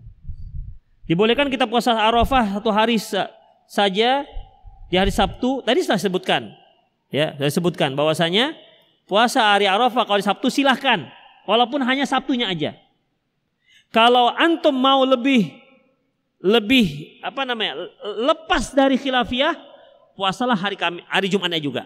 [1.09, 3.01] Dibolehkan kita puasa Arafah satu hari
[3.65, 4.27] saja
[4.87, 6.51] di hari Sabtu tadi sudah sebutkan
[7.11, 8.55] ya sudah sebutkan bahwasanya
[9.07, 11.07] puasa hari Arafah kalau di Sabtu silahkan
[11.43, 12.75] walaupun hanya Sabtunya aja
[13.91, 15.51] kalau antum mau lebih
[16.37, 19.57] lebih apa namanya lepas dari khilafiyah
[20.13, 21.83] puasalah hari kami hari Jumatnya juga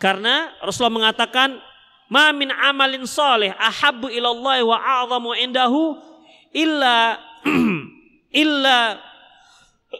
[0.00, 1.60] karena Rasulullah mengatakan
[2.08, 5.96] ma min amalin saleh ahabbu ilallah wa a'zamu indahu
[6.54, 7.20] illa
[8.42, 8.78] illa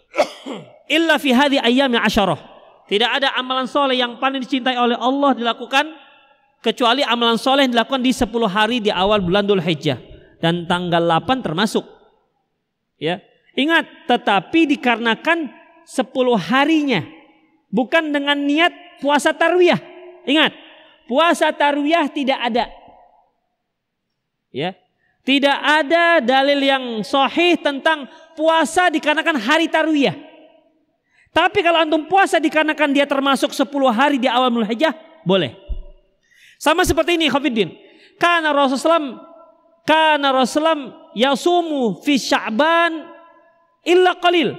[0.96, 2.38] illa fi hadhi ayyami asyarah.
[2.84, 5.88] Tidak ada amalan soleh yang paling dicintai oleh Allah dilakukan
[6.60, 9.96] kecuali amalan soleh yang dilakukan di 10 hari di awal bulan Dhul Hijjah
[10.44, 11.84] dan tanggal 8 termasuk.
[13.04, 13.20] Ya.
[13.52, 15.52] Ingat, tetapi dikarenakan
[15.84, 16.08] 10
[16.48, 17.04] harinya
[17.68, 18.72] bukan dengan niat
[19.04, 19.76] puasa tarwiyah.
[20.24, 20.56] Ingat,
[21.04, 22.64] puasa tarwiyah tidak ada.
[24.48, 24.72] Ya.
[25.24, 30.16] Tidak ada dalil yang sahih tentang puasa dikarenakan hari tarwiyah.
[31.34, 34.94] Tapi kalau antum puasa dikarenakan dia termasuk 10 hari di awal Mulhijjah,
[35.26, 35.52] boleh.
[36.56, 37.74] Sama seperti ini Khafiddin.
[38.16, 39.18] Karena Rasulullah
[39.82, 42.92] karena Rasulullah yasumu fi Sya'ban
[43.86, 44.54] illa qalil.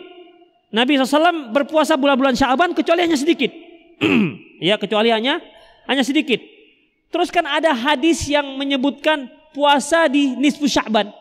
[0.76, 3.52] Nabi SAW berpuasa bulan-bulan Sya'ban kecuali hanya sedikit.
[4.68, 5.40] ya, kecuali hanya
[5.88, 6.42] hanya sedikit.
[7.14, 11.12] Terus kan ada hadis yang menyebutkan puasa di nisfu Sya'ban.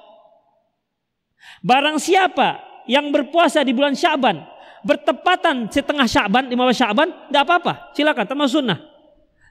[1.62, 2.58] Barang siapa
[2.90, 4.42] yang berpuasa di bulan Sya'ban
[4.84, 8.78] bertepatan setengah Sya'ban, 15 Sya'ban, tidak apa-apa, silakan termasuk sunnah.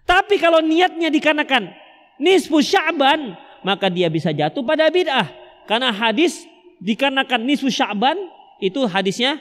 [0.04, 1.74] Tapi kalau niatnya dikarenakan
[2.22, 3.34] nisfu Sya'ban,
[3.66, 5.43] maka dia bisa jatuh pada bid'ah.
[5.70, 6.44] Karena hadis
[6.84, 8.20] dikarenakan nisfu Sya'ban
[8.60, 9.40] itu hadisnya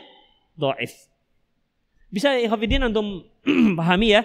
[0.54, 0.94] doif.
[2.12, 3.32] Bisa Hafidin untuk
[3.78, 4.22] pahami ya.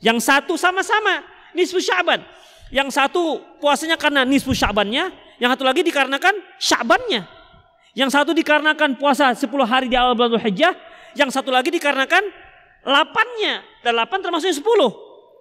[0.00, 1.22] Yang satu sama-sama
[1.52, 2.24] nisfu Sya'ban.
[2.70, 5.10] Yang satu puasanya karena nisfu Sya'bannya,
[5.42, 7.26] yang satu lagi dikarenakan Sya'bannya.
[7.98, 10.70] Yang satu dikarenakan puasa 10 hari di awal bulan Hijjah,
[11.18, 12.22] yang satu lagi dikarenakan
[12.86, 13.66] 8-nya.
[13.82, 14.62] Dan 8 termasuk 10.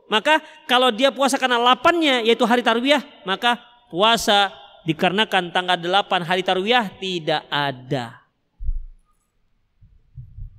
[0.10, 3.62] Maka kalau dia puasa karena 8-nya yaitu hari tarwiyah, maka
[3.94, 4.50] puasa
[4.88, 8.20] dikarenakan tanggal 8 hari tarwiyah tidak ada.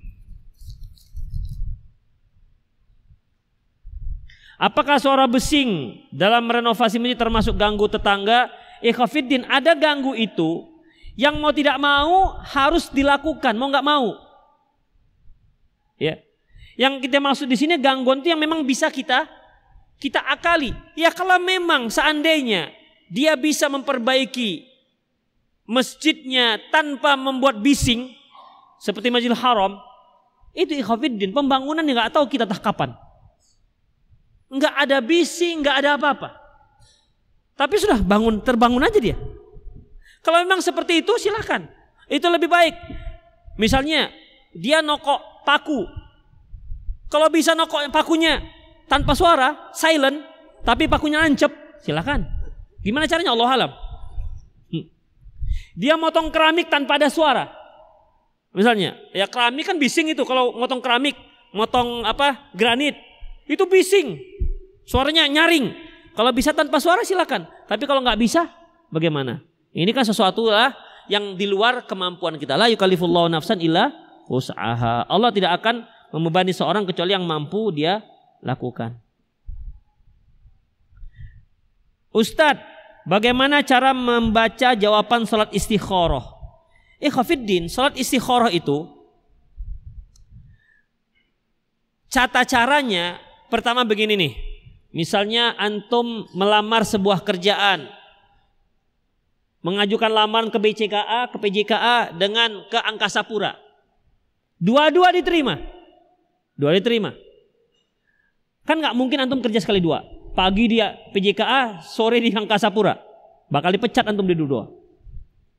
[4.59, 8.51] Apakah suara besing dalam renovasi ini termasuk ganggu tetangga?
[8.83, 10.67] Ikhafiddin ada ganggu itu
[11.19, 14.15] yang mau tidak mau harus dilakukan, mau nggak mau.
[15.99, 16.19] Ya.
[16.79, 19.27] Yang kita maksud di sini gangguan itu yang memang bisa kita
[19.99, 20.71] kita akali.
[20.95, 22.71] Ya kalau memang seandainya
[23.09, 24.69] dia bisa memperbaiki
[25.65, 28.13] masjidnya tanpa membuat bising
[28.79, 29.75] seperti Masjidil Haram,
[30.55, 32.95] itu ikhafiddin, pembangunan yang nggak tahu kita tak kapan
[34.49, 36.29] nggak ada bising, nggak ada apa-apa.
[37.53, 39.15] Tapi sudah bangun, terbangun aja dia.
[40.25, 41.69] Kalau memang seperti itu silahkan.
[42.09, 42.73] Itu lebih baik.
[43.61, 44.09] Misalnya
[44.57, 45.85] dia nokok paku.
[47.09, 48.41] Kalau bisa nokok pakunya
[48.89, 50.25] tanpa suara, silent,
[50.65, 51.51] tapi pakunya ancep,
[51.85, 52.25] silahkan.
[52.79, 53.71] Gimana caranya Allah alam.
[54.71, 54.85] Hmm.
[55.75, 57.51] Dia motong keramik tanpa ada suara.
[58.55, 61.13] Misalnya, ya keramik kan bising itu kalau motong keramik,
[61.53, 62.49] motong apa?
[62.57, 62.97] granit.
[63.45, 64.17] Itu bising.
[64.85, 65.69] Suaranya nyaring.
[66.17, 67.45] Kalau bisa tanpa suara silakan.
[67.69, 68.49] Tapi kalau nggak bisa,
[68.89, 69.41] bagaimana?
[69.69, 70.73] Ini kan sesuatu lah
[71.09, 72.57] yang di luar kemampuan kita.
[72.57, 73.93] La yukalifullahu nafsan illa
[74.29, 75.05] usaha.
[75.05, 78.01] Allah tidak akan membebani seorang kecuali yang mampu dia
[78.41, 78.97] lakukan.
[82.09, 82.65] Ustadz,
[83.05, 86.25] bagaimana cara membaca jawaban salat istikharah?
[86.99, 88.99] Ikhafiddin, salat istikharah itu
[92.09, 93.21] Cata caranya
[93.53, 94.33] pertama begini nih.
[94.89, 97.85] Misalnya antum melamar sebuah kerjaan.
[99.61, 103.53] Mengajukan lamaran ke BCKA, ke PJKA dengan ke Angkasa Pura.
[104.57, 105.61] Dua-dua diterima.
[106.57, 107.13] Dua diterima.
[108.65, 110.01] Kan nggak mungkin antum kerja sekali dua.
[110.33, 112.95] Pagi dia PJKA, sore di Angkasa Pura.
[113.49, 114.69] Bakal dipecat antum di dua.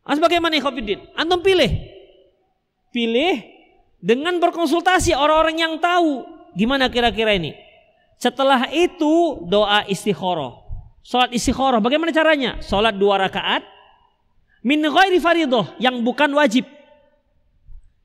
[0.06, 1.10] As bagaimana Khofiddin?
[1.18, 1.68] Antum pilih.
[2.90, 3.42] Pilih
[4.00, 6.24] dengan berkonsultasi orang-orang yang tahu
[6.56, 7.54] gimana kira-kira ini.
[8.20, 10.60] Setelah itu doa istikharah.
[11.00, 12.60] Salat istikharah bagaimana caranya?
[12.60, 13.64] Salat dua rakaat
[14.60, 16.68] min ghairi faridoh yang bukan wajib.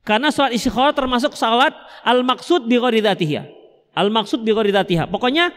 [0.05, 1.73] Karena salat istikharah termasuk salat
[2.05, 3.01] al-maksud bi ghairi
[3.95, 4.71] Al-maksud bi ghairi
[5.09, 5.51] Pokoknya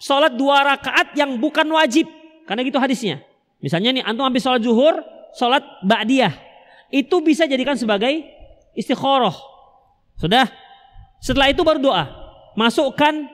[0.00, 2.08] salat dua rakaat yang bukan wajib.
[2.48, 3.20] Karena gitu hadisnya.
[3.60, 5.04] Misalnya nih antum habis salat zuhur,
[5.36, 6.32] salat ba'diyah.
[6.88, 8.24] Itu bisa jadikan sebagai
[8.72, 9.36] istikharah.
[10.16, 10.48] Sudah?
[11.20, 12.08] Setelah itu baru doa.
[12.58, 13.28] Masukkan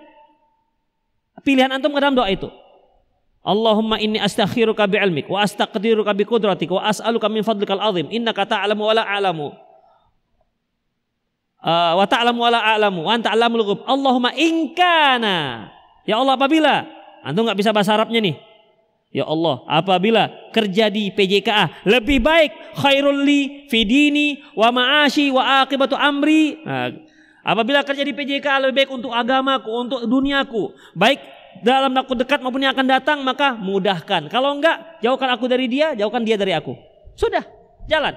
[1.47, 2.51] Pilihan antum ke dalam doa itu.
[3.47, 8.83] Allahumma inni astakhiruka bi'ilmik wa astaqdiruka bi qudratik wa as'aluka min fadlikal azim innaka ta'lamu
[8.83, 9.55] wa la a'lamu.
[11.63, 13.87] uh, wa ta'lamu wa la a'lamu wa anta ghuyub.
[13.87, 15.71] Allahumma in kana.
[16.07, 16.87] Ya Allah apabila
[17.27, 18.37] antum nggak bisa bahasa Arabnya nih.
[19.15, 25.65] Ya Allah, apabila kerja di PJKA lebih baik khairul li fi dini wa ma'ashi wa
[25.65, 26.61] akibatu amri.
[26.61, 26.93] Nah,
[27.41, 31.23] apabila kerja di PJKA lebih baik untuk agamaku, untuk duniaku, baik
[31.65, 34.29] dalam waktu dekat maupun yang akan datang, maka mudahkan.
[34.29, 36.77] Kalau enggak, jauhkan aku dari dia, jauhkan dia dari aku.
[37.17, 37.47] Sudah,
[37.89, 38.13] jalan.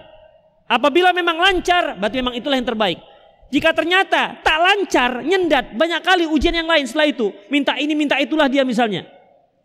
[0.68, 3.00] Apabila memang lancar, berarti memang itulah yang terbaik.
[3.50, 8.22] Jika ternyata tak lancar, nyendat, banyak kali ujian yang lain setelah itu, minta ini, minta
[8.22, 9.10] itulah dia misalnya.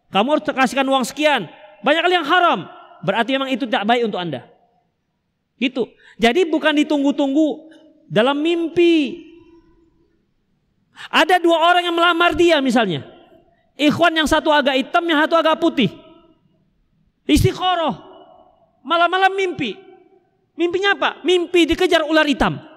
[0.08, 1.44] Kamu harus kasihkan uang sekian,
[1.84, 2.64] banyak kali yang haram,
[3.04, 4.48] berarti memang itu tidak baik untuk Anda.
[5.60, 5.84] Gitu.
[6.16, 7.68] Jadi bukan ditunggu-tunggu
[8.08, 9.20] dalam mimpi.
[11.12, 13.04] Ada dua orang yang melamar dia misalnya.
[13.76, 15.90] Ikhwan yang satu agak hitam, yang satu agak putih.
[17.26, 18.00] Istiqoroh.
[18.80, 19.76] Malam-malam mimpi.
[20.54, 21.10] Mimpinya apa?
[21.26, 22.73] Mimpi dikejar ular hitam.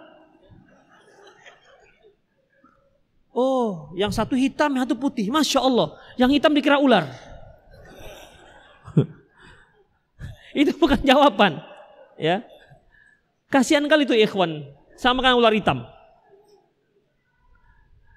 [3.37, 5.29] Oh, yang satu hitam, yang satu putih.
[5.29, 5.93] Masya Allah.
[6.17, 7.05] Yang hitam dikira ular.
[10.57, 11.61] itu bukan jawaban.
[12.17, 12.41] Ya.
[13.53, 14.65] Kasihan kali itu ikhwan.
[14.97, 15.85] Sama kan ular hitam.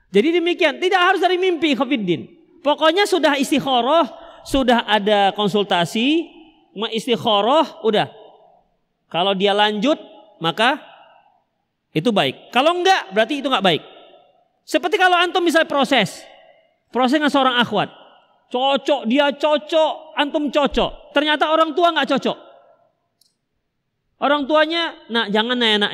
[0.08, 0.80] Jadi demikian.
[0.80, 2.24] Tidak harus dari mimpi Khafiddin.
[2.64, 4.08] Pokoknya sudah istikharah,
[4.48, 6.32] sudah ada konsultasi,
[6.96, 8.08] istikharah, udah.
[9.12, 10.00] Kalau dia lanjut,
[10.40, 10.80] maka
[11.92, 12.48] itu baik.
[12.56, 13.99] Kalau enggak, berarti itu enggak baik.
[14.70, 16.22] Seperti kalau antum misalnya proses.
[16.94, 17.90] Proses dengan seorang akhwat.
[18.54, 21.10] Cocok, dia cocok, antum cocok.
[21.10, 22.38] Ternyata orang tua nggak cocok.
[24.22, 25.90] Orang tuanya, nak jangan nak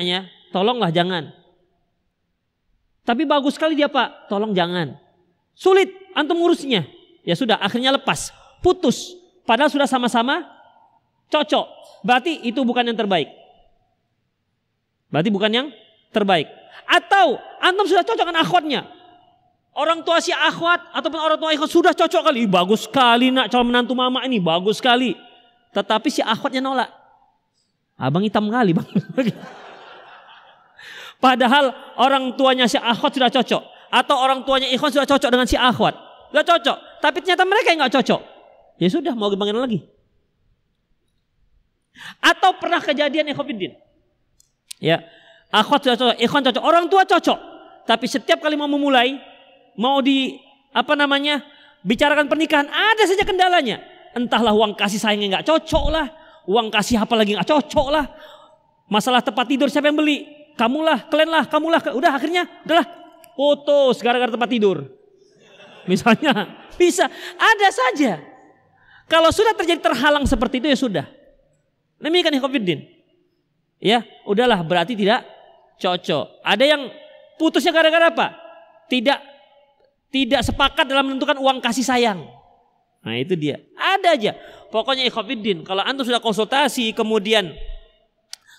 [0.53, 1.33] tolonglah jangan.
[3.01, 4.93] Tapi bagus sekali dia pak, tolong jangan.
[5.57, 6.85] Sulit, antum ngurusnya.
[7.25, 8.29] Ya sudah, akhirnya lepas,
[8.61, 9.17] putus.
[9.41, 10.45] Padahal sudah sama-sama
[11.33, 11.65] cocok.
[12.05, 13.31] Berarti itu bukan yang terbaik.
[15.09, 15.67] Berarti bukan yang
[16.13, 16.45] terbaik.
[16.85, 18.81] Atau antum sudah cocok dengan akhwatnya.
[19.77, 22.49] Orang tua si akhwat ataupun orang tua ikhwat sudah cocok kali.
[22.49, 24.41] Bagus sekali nak calon menantu mama ini.
[24.41, 25.13] Bagus sekali.
[25.73, 26.89] Tetapi si akhwatnya nolak.
[27.97, 28.87] Abang hitam kali bang.
[31.23, 33.63] Padahal orang tuanya si akhwat sudah cocok.
[33.89, 35.93] Atau orang tuanya ikhwan sudah cocok dengan si akhwat.
[36.29, 36.77] Sudah cocok.
[37.01, 38.21] Tapi ternyata mereka yang gak cocok.
[38.77, 39.81] Ya sudah mau gimana lagi.
[42.21, 43.73] Atau pernah kejadian ikhwafiddin.
[44.77, 45.01] Ya.
[45.47, 47.39] Akhwat sudah cocok, ikhwan cocok, orang tua cocok.
[47.87, 49.15] Tapi setiap kali mau memulai,
[49.79, 50.35] mau di
[50.75, 51.39] apa namanya
[51.87, 53.79] bicarakan pernikahan, ada saja kendalanya.
[54.11, 56.11] Entahlah uang kasih sayangnya nggak cocok lah,
[56.51, 58.05] uang kasih apa lagi nggak cocok lah.
[58.91, 60.27] Masalah tempat tidur siapa yang beli?
[60.59, 61.79] Kamulah, kalian lah, kamulah.
[61.95, 62.87] Udah akhirnya, udahlah
[63.37, 64.83] putus gara-gara tempat tidur.
[65.87, 66.33] Misalnya,
[66.79, 68.19] bisa, ada saja.
[69.07, 71.05] Kalau sudah terjadi terhalang seperti itu ya sudah.
[72.03, 72.83] Demikian Covidin.
[73.77, 75.36] Ya, udahlah berarti tidak
[75.77, 76.43] cocok.
[76.43, 76.81] Ada yang
[77.37, 78.27] putusnya gara-gara apa?
[78.89, 79.19] Tidak
[80.11, 82.25] tidak sepakat dalam menentukan uang kasih sayang.
[83.03, 83.61] Nah itu dia.
[83.77, 84.31] Ada aja.
[84.73, 85.63] Pokoknya ikhwafiddin.
[85.63, 87.55] Kalau antum sudah konsultasi kemudian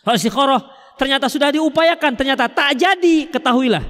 [0.06, 0.62] Hasikoroh
[0.96, 2.16] ternyata sudah diupayakan.
[2.16, 3.28] Ternyata tak jadi.
[3.28, 3.84] Ketahuilah.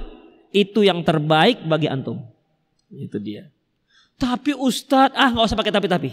[0.49, 2.25] Itu yang terbaik bagi antum.
[2.89, 3.47] Itu dia.
[4.19, 6.11] Tapi Ustadz, ah nggak usah pakai tapi-tapi.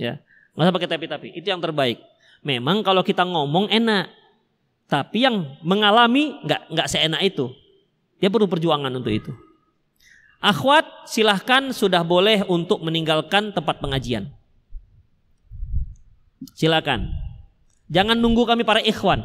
[0.00, 0.24] Ya,
[0.56, 1.28] nggak usah pakai tapi-tapi.
[1.36, 2.00] Itu yang terbaik.
[2.40, 4.08] Memang kalau kita ngomong enak,
[4.88, 7.50] tapi yang mengalami nggak nggak seenak itu.
[8.20, 9.32] Dia perlu perjuangan untuk itu.
[10.44, 14.28] Akhwat silahkan sudah boleh untuk meninggalkan tempat pengajian.
[16.52, 17.08] Silakan.
[17.88, 19.24] Jangan nunggu kami para ikhwan.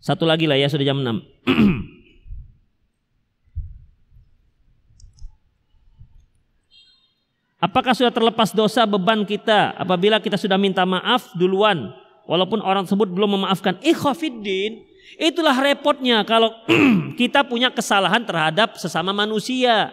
[0.00, 1.10] Satu lagi lah ya sudah jam 6.
[7.60, 11.92] Apakah sudah terlepas dosa beban kita apabila kita sudah minta maaf duluan
[12.24, 13.76] walaupun orang tersebut belum memaafkan?
[13.84, 14.80] Ikhafiddin,
[15.20, 16.56] itulah repotnya kalau
[17.20, 19.92] kita punya kesalahan terhadap sesama manusia.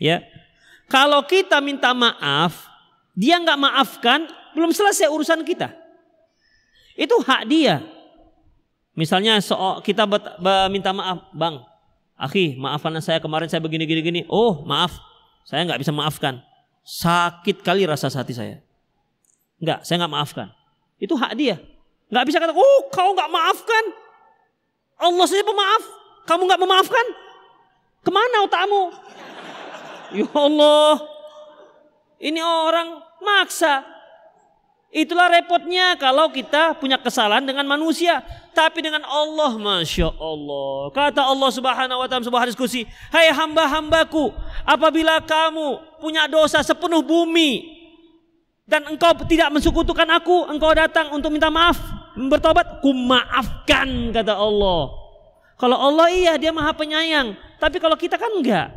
[0.00, 0.24] Ya.
[0.88, 2.64] Kalau kita minta maaf,
[3.12, 4.24] dia nggak maafkan,
[4.56, 5.76] belum selesai urusan kita.
[6.96, 7.84] Itu hak dia.
[8.96, 9.54] Misalnya so,
[9.84, 10.08] kita
[10.72, 11.60] minta maaf, bang,
[12.16, 14.20] akhi, maafkan saya kemarin saya begini gini gini.
[14.32, 14.96] Oh, maaf,
[15.48, 16.44] saya nggak bisa maafkan.
[16.84, 18.60] Sakit kali rasa hati saya.
[19.56, 20.48] Enggak, saya nggak maafkan.
[21.00, 21.56] Itu hak dia.
[22.12, 23.84] Nggak bisa kata, oh kau nggak maafkan.
[25.00, 25.82] Allah saja pemaaf.
[26.28, 27.06] Kamu nggak memaafkan?
[28.04, 28.82] Ke mana otakmu?
[30.08, 31.04] Ya Allah.
[32.16, 33.84] Ini orang maksa.
[34.88, 38.24] Itulah repotnya kalau kita punya kesalahan dengan manusia.
[38.56, 40.88] Tapi dengan Allah, Masya Allah.
[40.90, 42.88] Kata Allah subhanahu wa ta'ala sebuah diskusi.
[43.12, 44.32] Hai hamba-hambaku.
[44.64, 47.76] Apabila kamu punya dosa sepenuh bumi.
[48.64, 50.48] Dan engkau tidak mensekutukan aku.
[50.48, 51.76] Engkau datang untuk minta maaf.
[52.18, 54.90] bertobat, ku maafkan kata Allah.
[55.54, 58.74] Kalau Allah iya dia maha penyayang, tapi kalau kita kan enggak.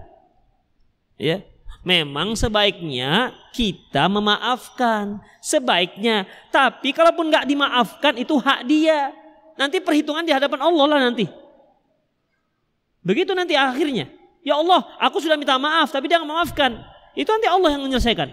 [1.17, 1.45] Ya.
[1.81, 6.29] Memang sebaiknya kita memaafkan, sebaiknya.
[6.53, 9.09] Tapi kalaupun nggak dimaafkan itu hak dia.
[9.57, 11.25] Nanti perhitungan di hadapan Allah lah nanti.
[13.01, 14.13] Begitu nanti akhirnya.
[14.45, 16.77] Ya Allah, aku sudah minta maaf tapi dia nggak maafkan.
[17.17, 18.29] Itu nanti Allah yang menyelesaikan.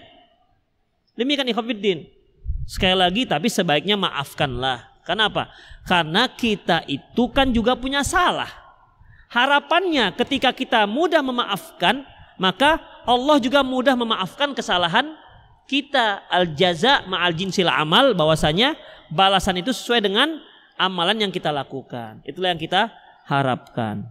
[1.17, 2.05] Demikian ikhwafiddin.
[2.69, 5.01] Sekali lagi tapi sebaiknya maafkanlah.
[5.09, 5.49] Kenapa?
[5.89, 8.53] Karena kita itu kan juga punya salah.
[9.33, 12.05] Harapannya ketika kita mudah memaafkan,
[12.37, 15.17] maka Allah juga mudah memaafkan kesalahan
[15.65, 16.29] kita.
[16.29, 18.77] Al jaza ma'al jinsil amal bahwasanya
[19.09, 20.37] balasan itu sesuai dengan
[20.77, 22.21] amalan yang kita lakukan.
[22.29, 22.93] Itulah yang kita
[23.25, 24.05] harapkan.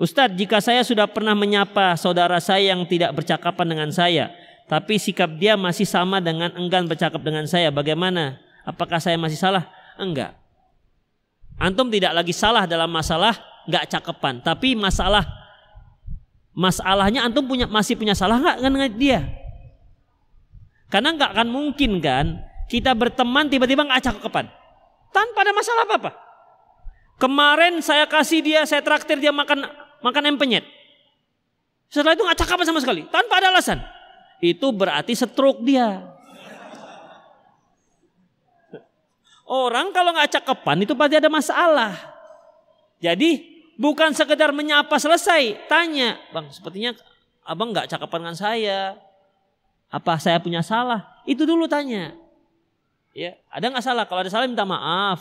[0.00, 4.34] Ustadz, jika saya sudah pernah menyapa saudara saya yang tidak bercakapan dengan saya,
[4.66, 8.42] tapi sikap dia masih sama dengan enggan bercakap dengan saya, bagaimana?
[8.66, 9.70] Apakah saya masih salah?
[9.94, 10.41] Enggak.
[11.60, 13.36] Antum tidak lagi salah dalam masalah
[13.68, 15.22] enggak cakapan, tapi masalah
[16.52, 19.20] masalahnya antum punya masih punya salah enggak dengan dia?
[20.92, 24.50] Karena enggak akan mungkin kan kita berteman tiba-tiba enggak cakapan
[25.12, 26.10] tanpa ada masalah apa-apa.
[27.20, 29.62] Kemarin saya kasih dia, saya traktir dia makan
[30.02, 30.66] makan ayam penyet.
[31.92, 33.78] Setelah itu nggak cakap sama sekali, tanpa ada alasan.
[34.42, 36.11] Itu berarti stroke dia.
[39.46, 41.92] Orang kalau nggak cakapan itu pasti ada masalah.
[43.02, 43.42] Jadi
[43.74, 46.94] bukan sekedar menyapa selesai, tanya, bang, sepertinya
[47.42, 48.80] abang nggak cakapan dengan saya.
[49.92, 51.20] Apa saya punya salah?
[51.28, 52.16] Itu dulu tanya.
[53.12, 54.08] Ya, ada nggak salah?
[54.08, 55.20] Kalau ada salah minta maaf.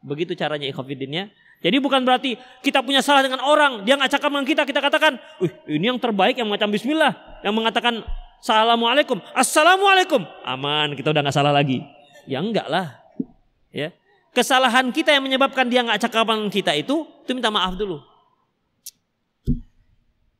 [0.00, 1.28] Begitu caranya ikhafidinnya.
[1.60, 5.20] Jadi bukan berarti kita punya salah dengan orang, dia nggak cakap dengan kita, kita katakan,
[5.44, 7.12] wih ini yang terbaik yang macam Bismillah,
[7.44, 8.00] yang mengatakan
[8.40, 11.84] Assalamualaikum, Assalamualaikum, aman, kita udah nggak salah lagi.
[12.24, 12.99] Ya enggak lah,
[13.74, 13.94] ya.
[14.30, 17.98] Kesalahan kita yang menyebabkan dia nggak cakapan kita itu, itu minta maaf dulu.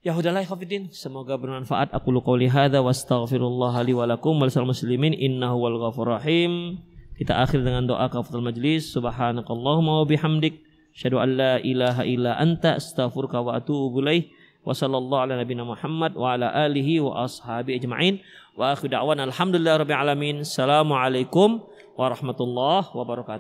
[0.01, 1.93] Ya udahlah khafidin, semoga bermanfaat.
[1.93, 6.81] Aku lu qouli hadza wa astaghfirullah li wa lakum wal muslimin innahu wal rahim.
[7.21, 8.97] Kita akhir dengan doa kafatul majlis.
[8.97, 14.27] Subhanakallahumma wa bihamdik Asyhadu an la ilaha illa anta astaghfiruka wa atubu ilaih.
[14.61, 18.21] Wa sallallahu ala nabiyina Muhammad wa ala alihi wa ashabi ajma'in.
[18.59, 20.37] Wa akhiru da'wana alhamdulillah rabbil alamin.
[20.45, 21.65] Assalamualaikum
[22.01, 23.39] warahmatullahi wabarakatuh.